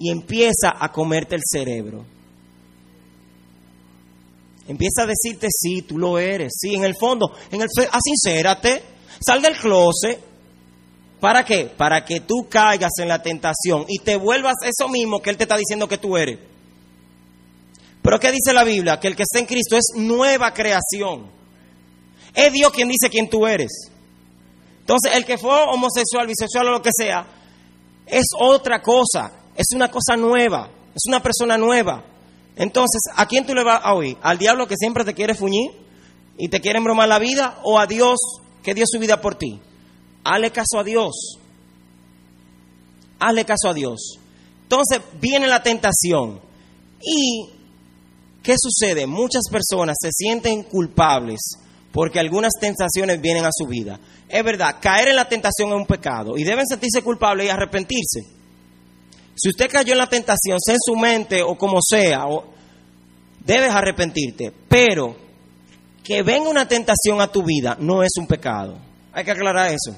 [0.00, 2.04] Y empieza a comerte el cerebro.
[4.68, 8.82] Empieza a decirte, sí, tú lo eres, sí, en el fondo, en el asincérate,
[9.20, 10.20] sal del closet.
[11.20, 11.64] ¿Para qué?
[11.64, 15.44] Para que tú caigas en la tentación y te vuelvas eso mismo que Él te
[15.44, 16.38] está diciendo que tú eres.
[18.02, 19.00] Pero ¿qué dice la Biblia?
[19.00, 21.30] Que el que está en Cristo es nueva creación.
[22.34, 23.90] Es Dios quien dice quién tú eres.
[24.80, 27.26] Entonces, el que fue homosexual, bisexual o lo que sea,
[28.06, 29.32] es otra cosa.
[29.56, 30.70] Es una cosa nueva.
[30.94, 32.04] Es una persona nueva.
[32.58, 34.16] Entonces, ¿a quién tú le vas a oír?
[34.20, 35.70] ¿Al diablo que siempre te quiere fuñir
[36.36, 37.60] y te quiere embromar la vida?
[37.62, 38.18] ¿O a Dios
[38.64, 39.60] que dio su vida por ti?
[40.24, 41.38] Hazle caso a Dios.
[43.20, 44.18] Hazle caso a Dios.
[44.64, 46.40] Entonces viene la tentación.
[47.00, 47.48] ¿Y
[48.42, 49.06] qué sucede?
[49.06, 51.38] Muchas personas se sienten culpables
[51.92, 54.00] porque algunas tentaciones vienen a su vida.
[54.28, 58.37] Es verdad, caer en la tentación es un pecado y deben sentirse culpables y arrepentirse.
[59.38, 62.24] Si usted cayó en la tentación, sea en su mente o como sea,
[63.44, 64.52] debes arrepentirte.
[64.68, 65.16] Pero
[66.02, 68.78] que venga una tentación a tu vida no es un pecado.
[69.12, 69.96] Hay que aclarar eso.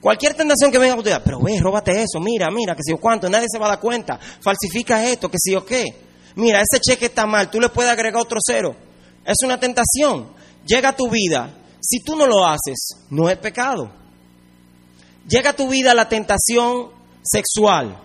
[0.00, 2.92] Cualquier tentación que venga a tu vida, pero ve, róbate eso, mira, mira, que si
[2.92, 4.20] o cuánto, nadie se va a dar cuenta.
[4.40, 5.84] Falsifica esto, que si o qué.
[6.36, 8.76] Mira, ese cheque está mal, tú le puedes agregar otro cero.
[9.24, 10.28] Es una tentación.
[10.64, 11.50] Llega a tu vida.
[11.80, 13.90] Si tú no lo haces, no es pecado.
[15.26, 16.90] Llega a tu vida la tentación
[17.26, 17.96] sexual,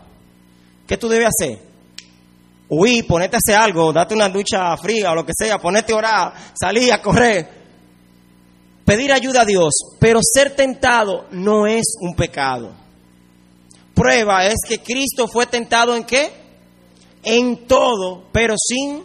[0.88, 1.60] ¿qué tú debes hacer?
[2.68, 5.98] Huir, ponerte a hacer algo, date una ducha fría o lo que sea, ponerte a
[5.98, 7.50] orar, salir a correr,
[8.86, 12.74] pedir ayuda a Dios, pero ser tentado no es un pecado.
[13.94, 16.32] Prueba es que Cristo fue tentado en qué?
[17.24, 19.04] En todo, pero sin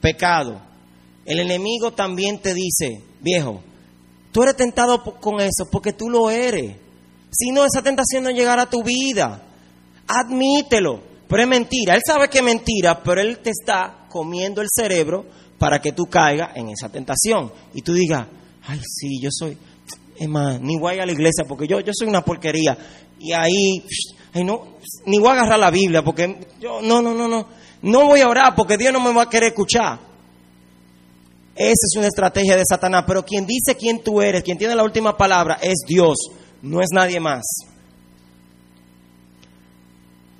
[0.00, 0.60] pecado.
[1.24, 3.62] El enemigo también te dice, viejo,
[4.32, 6.76] tú eres tentado con eso porque tú lo eres.
[7.32, 9.42] Si no, esa tentación no llegará a tu vida.
[10.06, 11.00] Admítelo.
[11.26, 11.94] Pero es mentira.
[11.94, 15.24] Él sabe que es mentira, pero Él te está comiendo el cerebro
[15.58, 17.50] para que tú caigas en esa tentación.
[17.72, 18.26] Y tú digas,
[18.64, 19.56] ay, sí, yo soy,
[20.18, 22.76] es más, ni voy a la iglesia porque yo, yo soy una porquería.
[23.18, 23.82] Y ahí,
[24.44, 27.46] no, ni voy a agarrar la Biblia porque yo, no, no, no, no.
[27.80, 29.98] No voy a orar porque Dios no me va a querer escuchar.
[31.54, 33.04] Esa es una estrategia de Satanás.
[33.06, 36.18] Pero quien dice quién tú eres, quien tiene la última palabra, es Dios
[36.62, 37.42] no es nadie más.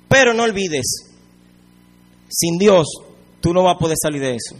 [0.07, 1.13] Pero no olvides,
[2.29, 2.87] sin Dios
[3.41, 4.55] tú no vas a poder salir de eso.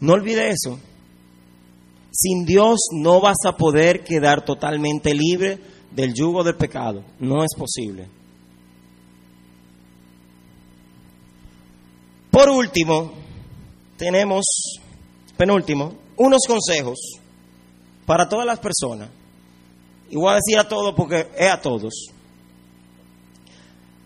[0.00, 0.78] No olvide eso.
[2.12, 5.58] Sin Dios no vas a poder quedar totalmente libre
[5.90, 7.04] del yugo del pecado.
[7.18, 8.08] No es posible.
[12.30, 13.12] Por último,
[13.96, 14.44] tenemos,
[15.36, 16.98] penúltimo, unos consejos
[18.08, 19.10] para todas las personas.
[20.08, 21.92] Y voy a decir a todos porque es a todos.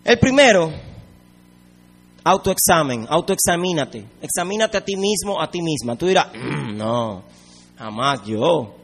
[0.03, 0.69] El primero,
[2.21, 5.95] autoexamen, autoexamínate, examínate a ti mismo, a ti misma.
[5.95, 7.23] Tú dirás, "Mm, no,
[7.77, 8.75] jamás yo.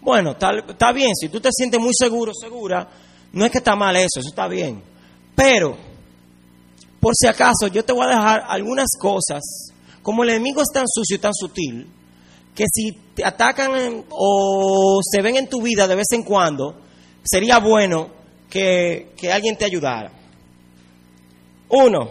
[0.00, 2.88] Bueno, está, está bien, si tú te sientes muy seguro, segura,
[3.32, 4.80] no es que está mal eso, eso está bien.
[5.34, 5.76] Pero,
[7.00, 9.42] por si acaso, yo te voy a dejar algunas cosas,
[10.04, 11.88] como el enemigo es tan sucio y tan sutil,
[12.54, 16.80] que si te atacan o se ven en tu vida de vez en cuando,
[17.22, 18.10] sería bueno
[18.48, 20.12] que, que alguien te ayudara.
[21.68, 22.08] Uno,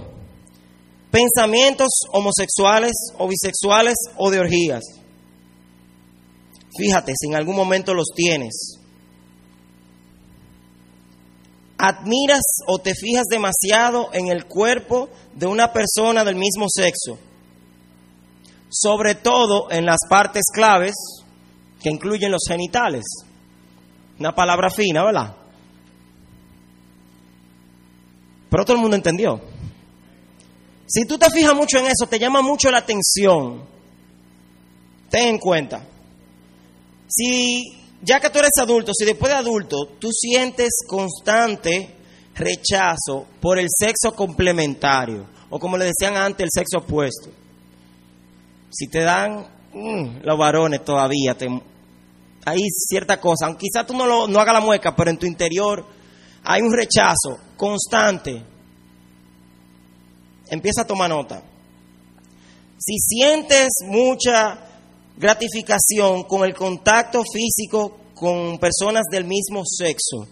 [1.11, 4.81] pensamientos homosexuales o bisexuales o de orgías.
[6.75, 8.79] Fíjate si en algún momento los tienes.
[11.77, 17.17] Admiras o te fijas demasiado en el cuerpo de una persona del mismo sexo,
[18.71, 20.95] sobre todo en las partes claves
[21.81, 23.03] que incluyen los genitales.
[24.17, 25.35] Una palabra fina, ¿verdad?
[28.49, 29.41] Pero todo el mundo entendió.
[30.87, 33.63] Si tú te fijas mucho en eso, te llama mucho la atención,
[35.09, 35.85] ten en cuenta.
[37.07, 41.95] Si ya que tú eres adulto, si después de adulto tú sientes constante
[42.35, 47.29] rechazo por el sexo complementario, o como le decían antes, el sexo opuesto,
[48.71, 51.35] si te dan mm, los varones todavía,
[52.45, 55.25] hay cierta cosa, aunque quizás tú no, lo, no hagas la mueca, pero en tu
[55.25, 55.85] interior
[56.43, 58.43] hay un rechazo constante,
[60.49, 61.43] empieza a tomar nota.
[62.79, 64.57] Si sientes mucha
[65.17, 70.27] gratificación con el contacto físico con personas del mismo sexo,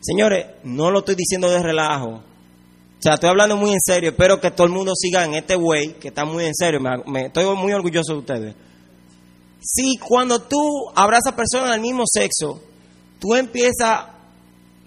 [0.00, 2.22] señores, no lo estoy diciendo de relajo.
[3.02, 4.10] O sea, estoy hablando muy en serio.
[4.10, 6.78] Espero que todo el mundo siga en este way, que está muy en serio.
[7.04, 8.54] Me, estoy muy orgulloso de ustedes.
[9.60, 12.62] Si cuando tú abrazas personas del mismo sexo,
[13.18, 14.04] tú empiezas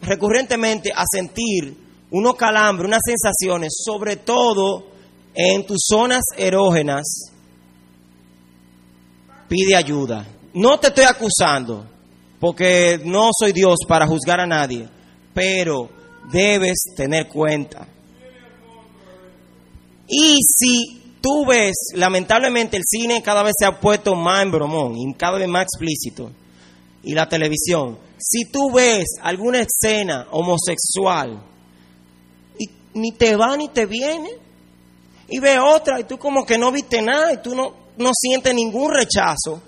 [0.01, 1.75] recurrentemente a sentir
[2.09, 4.87] unos calambres, unas sensaciones, sobre todo
[5.33, 7.03] en tus zonas erógenas,
[9.49, 10.25] pide ayuda.
[10.53, 11.85] No te estoy acusando,
[12.39, 14.87] porque no soy Dios para juzgar a nadie,
[15.33, 15.89] pero
[16.31, 17.89] debes tener cuenta.
[20.07, 24.95] Y si tú ves, lamentablemente el cine cada vez se ha puesto más en bromón
[24.97, 26.31] y cada vez más explícito,
[27.03, 31.43] y la televisión, si tú ves alguna escena homosexual
[32.57, 34.29] y ni te va ni te viene,
[35.27, 38.53] y ve otra y tú como que no viste nada y tú no, no sientes
[38.53, 39.61] ningún rechazo,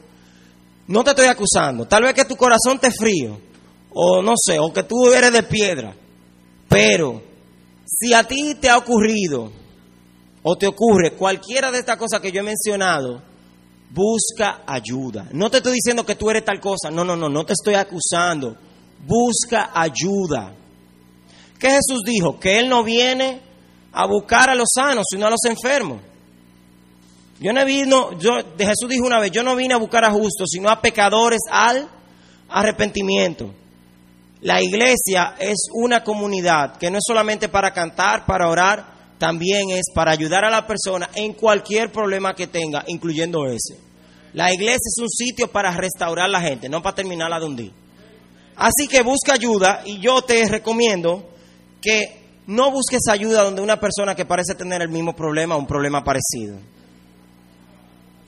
[0.87, 1.87] no te estoy acusando.
[1.87, 3.39] Tal vez que tu corazón esté frío,
[3.91, 5.95] o no sé, o que tú eres de piedra.
[6.69, 7.21] Pero
[7.85, 9.51] si a ti te ha ocurrido
[10.49, 13.21] o te ocurre cualquiera de estas cosas que yo he mencionado,
[13.89, 15.27] busca ayuda.
[15.33, 17.73] No te estoy diciendo que tú eres tal cosa, no, no, no, no te estoy
[17.73, 18.55] acusando.
[19.05, 20.53] Busca ayuda.
[21.59, 22.39] ¿Qué Jesús dijo?
[22.39, 23.41] Que Él no viene
[23.91, 25.99] a buscar a los sanos, sino a los enfermos.
[27.41, 30.47] Yo no vino, yo, Jesús dijo una vez, yo no vine a buscar a justos,
[30.49, 31.89] sino a pecadores al
[32.47, 33.53] arrepentimiento.
[34.39, 39.85] La iglesia es una comunidad que no es solamente para cantar, para orar, también es
[39.93, 43.79] para ayudar a la persona en cualquier problema que tenga, incluyendo ese.
[44.33, 47.73] La iglesia es un sitio para restaurar la gente, no para terminarla de hundir.
[48.55, 51.29] Así que busca ayuda y yo te recomiendo
[51.81, 55.67] que no busques ayuda donde una persona que parece tener el mismo problema o un
[55.67, 56.57] problema parecido.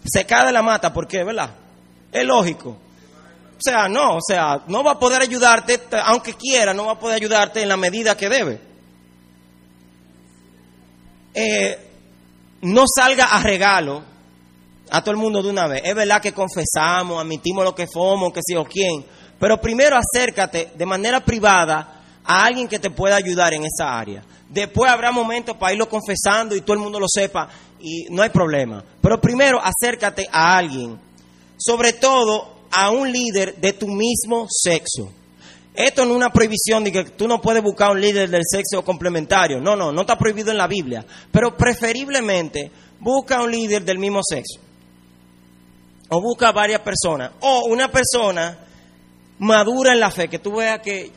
[0.06, 1.24] Se cae de la mata, ¿por qué?
[1.24, 1.52] ¿Verdad?
[2.12, 2.70] Es lógico.
[2.70, 7.00] O sea, no, o sea, no va a poder ayudarte, aunque quiera, no va a
[7.00, 8.69] poder ayudarte en la medida que debe.
[11.42, 11.78] Eh,
[12.64, 14.04] no salga a regalo
[14.92, 15.84] a todo el mundo de una vez.
[15.86, 19.06] Es verdad que confesamos, admitimos lo que somos, que sí o quién,
[19.40, 24.22] pero primero acércate de manera privada a alguien que te pueda ayudar en esa área.
[24.50, 27.48] Después habrá momentos para irlo confesando y todo el mundo lo sepa
[27.80, 28.84] y no hay problema.
[29.00, 31.00] Pero primero acércate a alguien,
[31.58, 35.14] sobre todo a un líder de tu mismo sexo.
[35.74, 38.84] Esto no es una prohibición de que tú no puedes buscar un líder del sexo
[38.84, 39.62] complementario.
[39.62, 41.06] No, no, no está prohibido en la Biblia.
[41.32, 44.60] Pero preferiblemente busca un líder del mismo sexo.
[46.10, 47.32] O busca varias personas.
[47.42, 48.58] O una persona
[49.38, 51.12] madura en la fe, que tú veas que,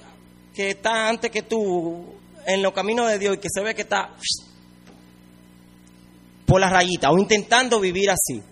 [0.54, 2.14] que está antes que tú
[2.46, 4.10] en los caminos de Dios y que se ve que está
[6.46, 8.42] por la rayita o intentando vivir así.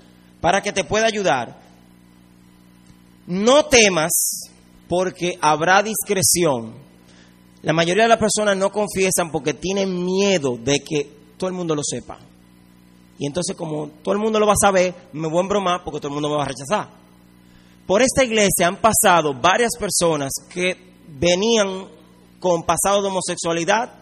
[0.40, 1.60] para que te pueda ayudar.
[3.26, 4.49] No temas
[4.90, 6.74] porque habrá discreción.
[7.62, 11.76] La mayoría de las personas no confiesan porque tienen miedo de que todo el mundo
[11.76, 12.18] lo sepa.
[13.16, 16.00] Y entonces como todo el mundo lo va a saber, me voy a embromar porque
[16.00, 16.90] todo el mundo me va a rechazar.
[17.86, 20.76] Por esta iglesia han pasado varias personas que
[21.06, 21.86] venían
[22.40, 23.92] con pasado de homosexualidad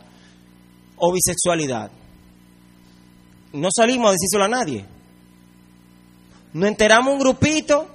[0.97, 1.91] o bisexualidad.
[3.53, 4.87] No salimos a decírselo a nadie.
[6.55, 7.89] Nos enteramos un grupito,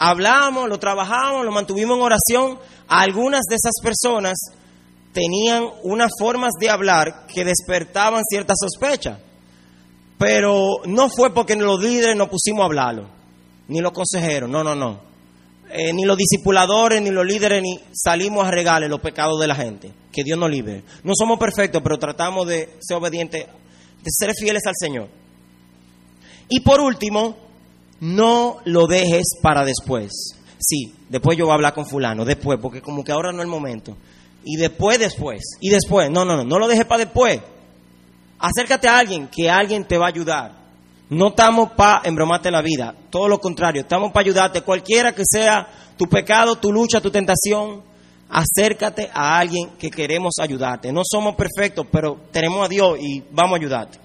[0.00, 2.58] hablamos, lo trabajamos, lo mantuvimos en oración.
[2.88, 4.38] Algunas de esas personas
[5.12, 9.20] tenían unas formas de hablar que despertaban cierta sospecha.
[10.18, 13.08] Pero no fue porque los líderes nos pusimos a hablarlo,
[13.68, 15.00] ni los consejeros, no, no, no.
[15.72, 19.54] Eh, ni los discipuladores, ni los líderes, ni salimos a regalar los pecados de la
[19.54, 19.92] gente.
[20.10, 20.82] Que Dios nos libre.
[21.04, 25.08] No somos perfectos, pero tratamos de ser obedientes, de ser fieles al Señor.
[26.48, 27.49] Y por último,
[28.00, 30.10] no lo dejes para después.
[30.58, 33.44] Sí, después yo voy a hablar con fulano, después, porque como que ahora no es
[33.44, 33.96] el momento.
[34.44, 35.40] Y después, después.
[35.60, 37.40] Y después, no, no, no, no lo dejes para después.
[38.38, 40.52] Acércate a alguien, que alguien te va a ayudar.
[41.10, 44.62] No estamos para embromarte la vida, todo lo contrario, estamos para ayudarte.
[44.62, 47.82] Cualquiera que sea tu pecado, tu lucha, tu tentación,
[48.28, 50.92] acércate a alguien que queremos ayudarte.
[50.92, 53.98] No somos perfectos, pero tenemos a Dios y vamos a ayudarte.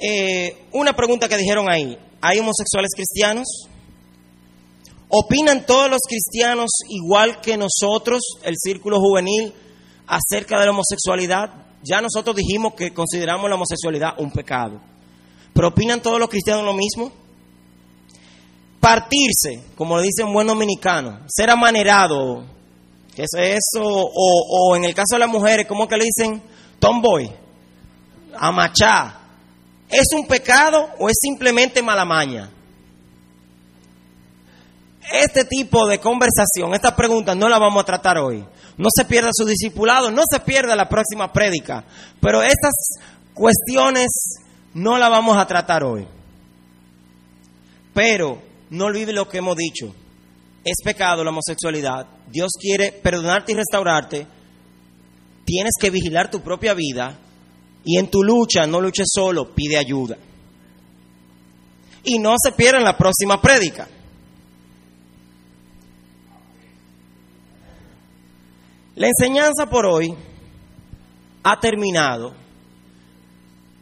[0.00, 3.46] Eh, una pregunta que dijeron ahí, ¿hay homosexuales cristianos?
[5.08, 9.52] ¿Opinan todos los cristianos igual que nosotros, el círculo juvenil,
[10.06, 11.50] acerca de la homosexualidad?
[11.82, 14.80] Ya nosotros dijimos que consideramos la homosexualidad un pecado.
[15.52, 17.12] ¿Pero opinan todos los cristianos lo mismo?
[18.78, 22.44] Partirse, como le dicen buen dominicano, ser amanerado,
[23.14, 23.82] ¿qué es eso?
[23.82, 26.42] O, o en el caso de las mujeres, ¿cómo que le dicen?
[26.78, 27.30] Tomboy,
[28.38, 29.19] amachá.
[29.90, 32.50] ¿Es un pecado o es simplemente mala maña?
[35.12, 38.44] Este tipo de conversación, estas preguntas no las vamos a tratar hoy.
[38.76, 41.84] No se pierda su discipulado, no se pierda la próxima prédica.
[42.20, 42.72] Pero estas
[43.34, 44.08] cuestiones
[44.74, 46.06] no las vamos a tratar hoy.
[47.92, 49.92] Pero no olvide lo que hemos dicho.
[50.64, 52.06] Es pecado la homosexualidad.
[52.28, 54.26] Dios quiere perdonarte y restaurarte.
[55.44, 57.18] Tienes que vigilar tu propia vida
[57.84, 60.16] y en tu lucha no luches solo, pide ayuda.
[62.04, 63.88] Y no se pierdan la próxima prédica.
[68.96, 70.14] La enseñanza por hoy
[71.42, 72.34] ha terminado,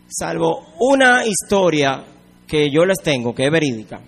[0.09, 2.05] salvo una historia
[2.47, 4.01] que yo les tengo, que es verídica.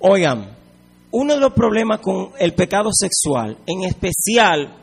[0.00, 0.56] Oigan,
[1.10, 4.77] uno de los problemas con el pecado sexual, en especial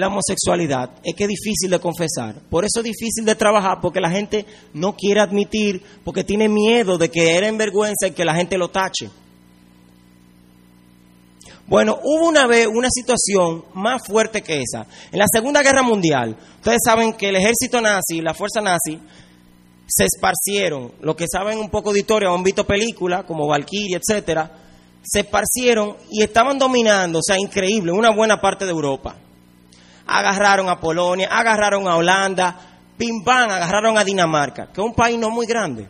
[0.00, 2.34] la homosexualidad, es que es difícil de confesar.
[2.50, 4.44] Por eso es difícil de trabajar, porque la gente
[4.74, 8.58] no quiere admitir, porque tiene miedo de que era en vergüenza y que la gente
[8.58, 9.10] lo tache.
[11.66, 14.86] Bueno, hubo una vez una situación más fuerte que esa.
[15.12, 18.98] En la Segunda Guerra Mundial, ustedes saben que el ejército nazi, la fuerza nazi,
[19.86, 20.92] se esparcieron.
[21.00, 24.50] Los que saben un poco de historia, han visto películas como Valkyrie, etcétera,
[25.02, 29.16] se esparcieron y estaban dominando, o sea, increíble, una buena parte de Europa.
[30.12, 32.56] Agarraron a Polonia, agarraron a Holanda,
[32.98, 35.88] pim pam, agarraron a Dinamarca, que es un país no muy grande.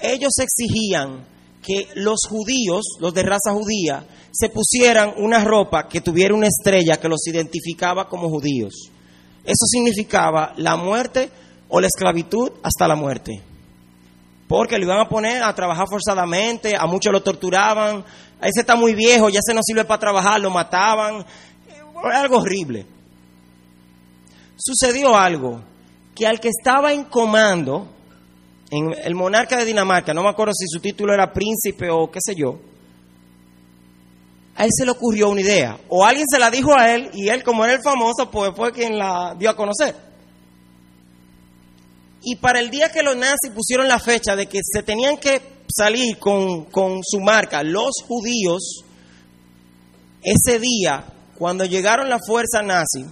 [0.00, 1.26] Ellos exigían
[1.62, 6.98] que los judíos, los de raza judía, se pusieran una ropa que tuviera una estrella
[6.98, 8.90] que los identificaba como judíos.
[9.44, 11.30] Eso significaba la muerte
[11.68, 13.42] o la esclavitud hasta la muerte.
[14.48, 18.04] Porque lo iban a poner a trabajar forzadamente, a muchos lo torturaban,
[18.40, 21.24] a ese está muy viejo, ya se no sirve para trabajar, lo mataban.
[22.04, 22.86] Algo horrible.
[24.56, 25.62] Sucedió algo,
[26.14, 27.88] que al que estaba en comando,
[28.70, 32.18] en el monarca de Dinamarca, no me acuerdo si su título era príncipe o qué
[32.20, 32.58] sé yo,
[34.54, 35.80] a él se le ocurrió una idea.
[35.88, 38.72] O alguien se la dijo a él y él, como era el famoso, pues fue
[38.72, 39.96] quien la dio a conocer.
[42.22, 45.40] Y para el día que los nazis pusieron la fecha de que se tenían que
[45.74, 48.84] salir con, con su marca los judíos,
[50.22, 51.04] ese día,
[51.40, 53.06] cuando llegaron la fuerza nazi,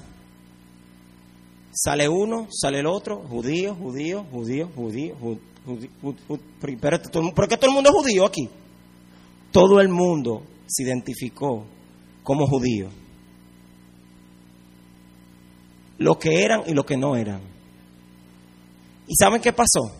[1.72, 5.40] sale uno, sale el otro, judío, judío, judío, judío, judío,
[7.34, 8.50] ¿por qué todo el mundo es judío aquí?
[9.50, 11.64] Todo el mundo se identificó
[12.22, 12.90] como judío.
[15.96, 17.40] Lo que eran y lo que no eran.
[19.06, 19.97] ¿Y saben qué pasó?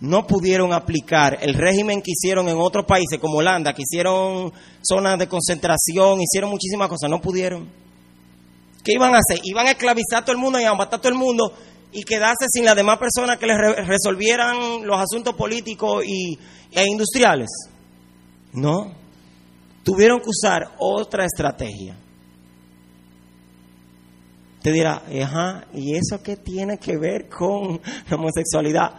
[0.00, 5.18] No pudieron aplicar el régimen que hicieron en otros países como Holanda, que hicieron zonas
[5.18, 7.68] de concentración, hicieron muchísimas cosas, no pudieron.
[8.82, 9.40] ¿Qué iban a hacer?
[9.44, 11.54] Iban a esclavizar a todo el mundo y a matar a todo el mundo
[11.90, 16.38] y quedarse sin las demás personas que les re- resolvieran los asuntos políticos y,
[16.72, 17.48] e industriales.
[18.52, 18.92] No,
[19.84, 21.96] tuvieron que usar otra estrategia.
[24.60, 28.90] Te dirá, ajá, ¿y eso qué tiene que ver con la homosexualidad?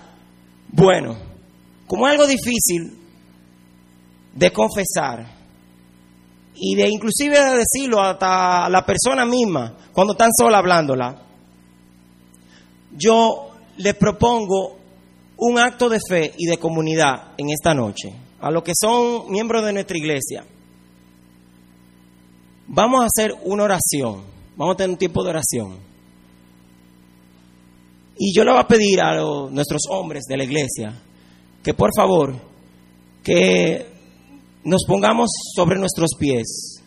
[0.72, 1.18] Bueno,
[1.88, 2.98] como algo difícil
[4.34, 5.26] de confesar
[6.56, 11.22] y de inclusive de decirlo hasta la persona misma cuando están sola hablándola,
[12.92, 14.78] yo les propongo
[15.38, 19.66] un acto de fe y de comunidad en esta noche a los que son miembros
[19.66, 20.46] de nuestra iglesia.
[22.68, 24.24] Vamos a hacer una oración,
[24.56, 25.80] vamos a tener un tiempo de oración.
[28.18, 29.16] Y yo le voy a pedir a
[29.50, 30.94] nuestros hombres de la iglesia
[31.66, 32.36] que por favor,
[33.24, 33.88] que
[34.64, 36.84] nos pongamos sobre nuestros pies.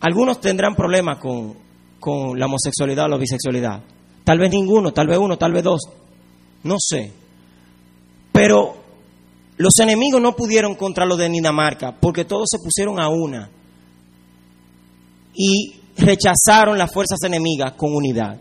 [0.00, 1.54] Algunos tendrán problemas con,
[1.98, 3.82] con la homosexualidad o la bisexualidad.
[4.24, 5.80] Tal vez ninguno, tal vez uno, tal vez dos.
[6.64, 7.10] No sé.
[8.30, 8.76] Pero
[9.56, 13.50] los enemigos no pudieron contra los de Dinamarca porque todos se pusieron a una
[15.34, 18.38] y rechazaron las fuerzas enemigas con unidad.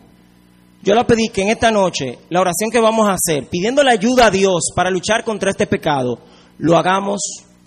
[0.84, 4.28] Yo le pedí que en esta noche la oración que vamos a hacer, pidiéndole ayuda
[4.28, 6.20] a Dios para luchar contra este pecado,
[6.58, 7.20] lo hagamos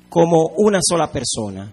[0.08, 1.72] como una sola persona.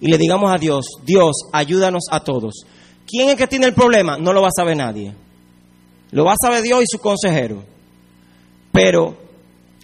[0.00, 2.66] Y le digamos a Dios, Dios, ayúdanos a todos.
[3.06, 4.18] ¿Quién es que tiene el problema?
[4.18, 5.14] No lo va a saber nadie.
[6.10, 7.64] Lo va a saber Dios y su consejero.
[8.72, 9.16] Pero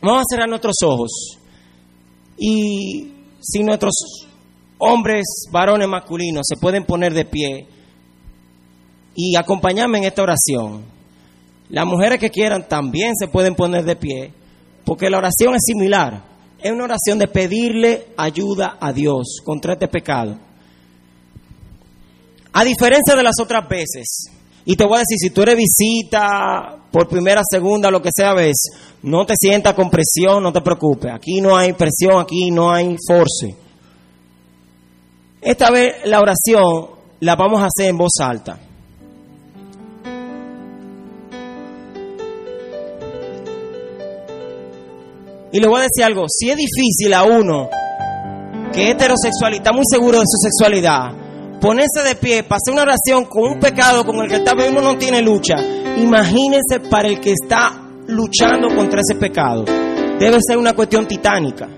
[0.03, 1.39] vamos a cerrar nuestros ojos.
[2.37, 3.95] Y si nuestros
[4.79, 7.67] hombres, varones masculinos, se pueden poner de pie
[9.15, 10.85] y acompañarme en esta oración.
[11.69, 14.33] Las mujeres que quieran también se pueden poner de pie,
[14.85, 16.23] porque la oración es similar.
[16.63, 20.39] Es una oración de pedirle ayuda a Dios contra este pecado.
[22.53, 24.31] A diferencia de las otras veces,
[24.65, 28.35] y te voy a decir, si tú eres visita por primera, segunda, lo que sea
[28.35, 28.57] vez,
[29.03, 31.11] no te sientas con presión, no te preocupes.
[31.13, 33.57] Aquí no hay presión, aquí no hay force.
[35.41, 36.91] Esta vez la oración
[37.21, 38.59] la vamos a hacer en voz alta.
[45.53, 47.69] Y le voy a decir algo, si es difícil a uno
[48.73, 51.13] que es heterosexual y está muy seguro de su sexualidad,
[51.61, 54.81] ponerse de pie hacer una oración con un pecado con el que tal vez uno
[54.81, 55.57] no tiene lucha,
[55.99, 59.65] imagínense para el que está luchando contra ese pecado.
[60.19, 61.69] Debe ser una cuestión titánica.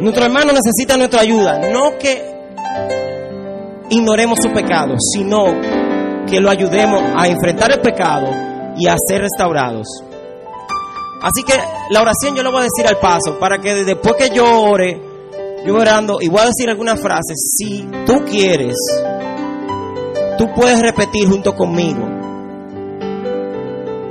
[0.00, 2.22] Nuestro hermano necesita nuestra ayuda, no que
[3.90, 5.46] ignoremos su pecado, sino
[6.28, 8.28] que lo ayudemos a enfrentar el pecado
[8.76, 9.86] y a ser restaurados.
[11.24, 11.54] Así que
[11.88, 15.00] la oración yo lo voy a decir al paso, para que después que yo ore,
[15.64, 18.76] yo orando, y voy a decir algunas frases, si tú quieres,
[20.36, 22.06] tú puedes repetir junto conmigo.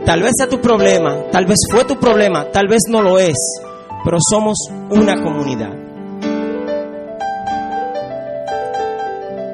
[0.03, 3.37] Tal vez sea tu problema, tal vez fue tu problema, tal vez no lo es,
[4.03, 4.57] pero somos
[4.89, 5.71] una comunidad.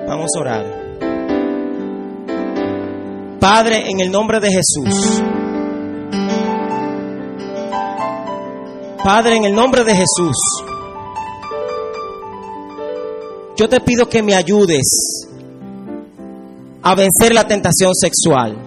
[0.07, 0.66] Vamos a orar.
[3.41, 5.22] Padre, en el nombre de Jesús.
[9.04, 10.36] Padre, en el nombre de Jesús,
[13.56, 15.28] yo te pido que me ayudes
[16.82, 18.58] a vencer la tentación sexual.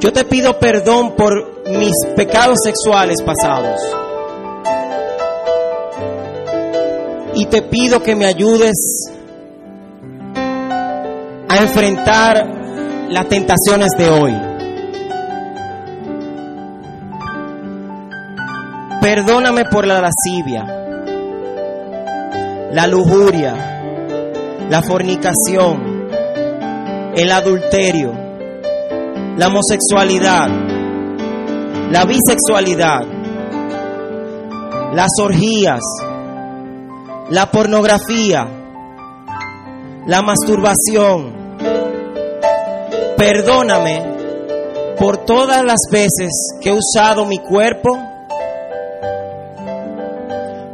[0.00, 3.80] Yo te pido perdón por mis pecados sexuales pasados.
[7.34, 8.76] Y te pido que me ayudes
[11.48, 12.46] a enfrentar
[13.10, 14.55] las tentaciones de hoy.
[19.06, 20.64] Perdóname por la lascivia,
[22.72, 23.54] la lujuria,
[24.68, 26.08] la fornicación,
[27.14, 28.10] el adulterio,
[29.36, 30.48] la homosexualidad,
[31.88, 33.02] la bisexualidad,
[34.92, 35.82] las orgías,
[37.30, 38.44] la pornografía,
[40.04, 41.32] la masturbación.
[43.16, 48.15] Perdóname por todas las veces que he usado mi cuerpo,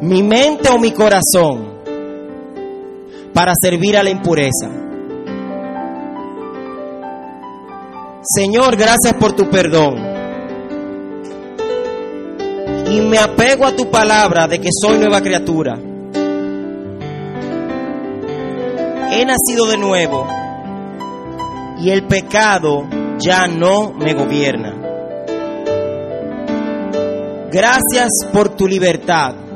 [0.02, 1.78] mi mente o mi corazón
[3.32, 4.68] para servir a la impureza.
[8.24, 9.94] Señor, gracias por tu perdón.
[12.90, 15.78] Y me apego a tu palabra de que soy nueva criatura.
[19.12, 20.26] He nacido de nuevo
[21.78, 22.88] y el pecado
[23.18, 24.74] ya no me gobierna.
[27.52, 29.51] Gracias por tu libertad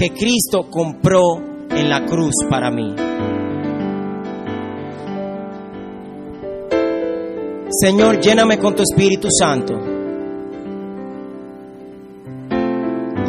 [0.00, 1.36] que Cristo compró
[1.68, 2.94] en la cruz para mí.
[7.68, 9.74] Señor, lléname con tu Espíritu Santo.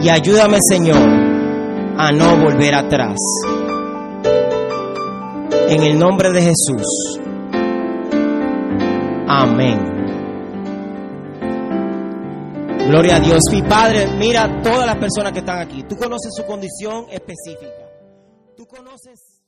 [0.01, 1.09] Y ayúdame, Señor,
[1.97, 3.17] a no volver atrás.
[5.67, 7.19] En el nombre de Jesús.
[9.27, 9.90] Amén.
[12.87, 13.39] Gloria a Dios.
[13.51, 15.83] Mi Padre, mira todas las personas que están aquí.
[15.83, 17.89] Tú conoces su condición específica.
[18.57, 19.40] Tú conoces...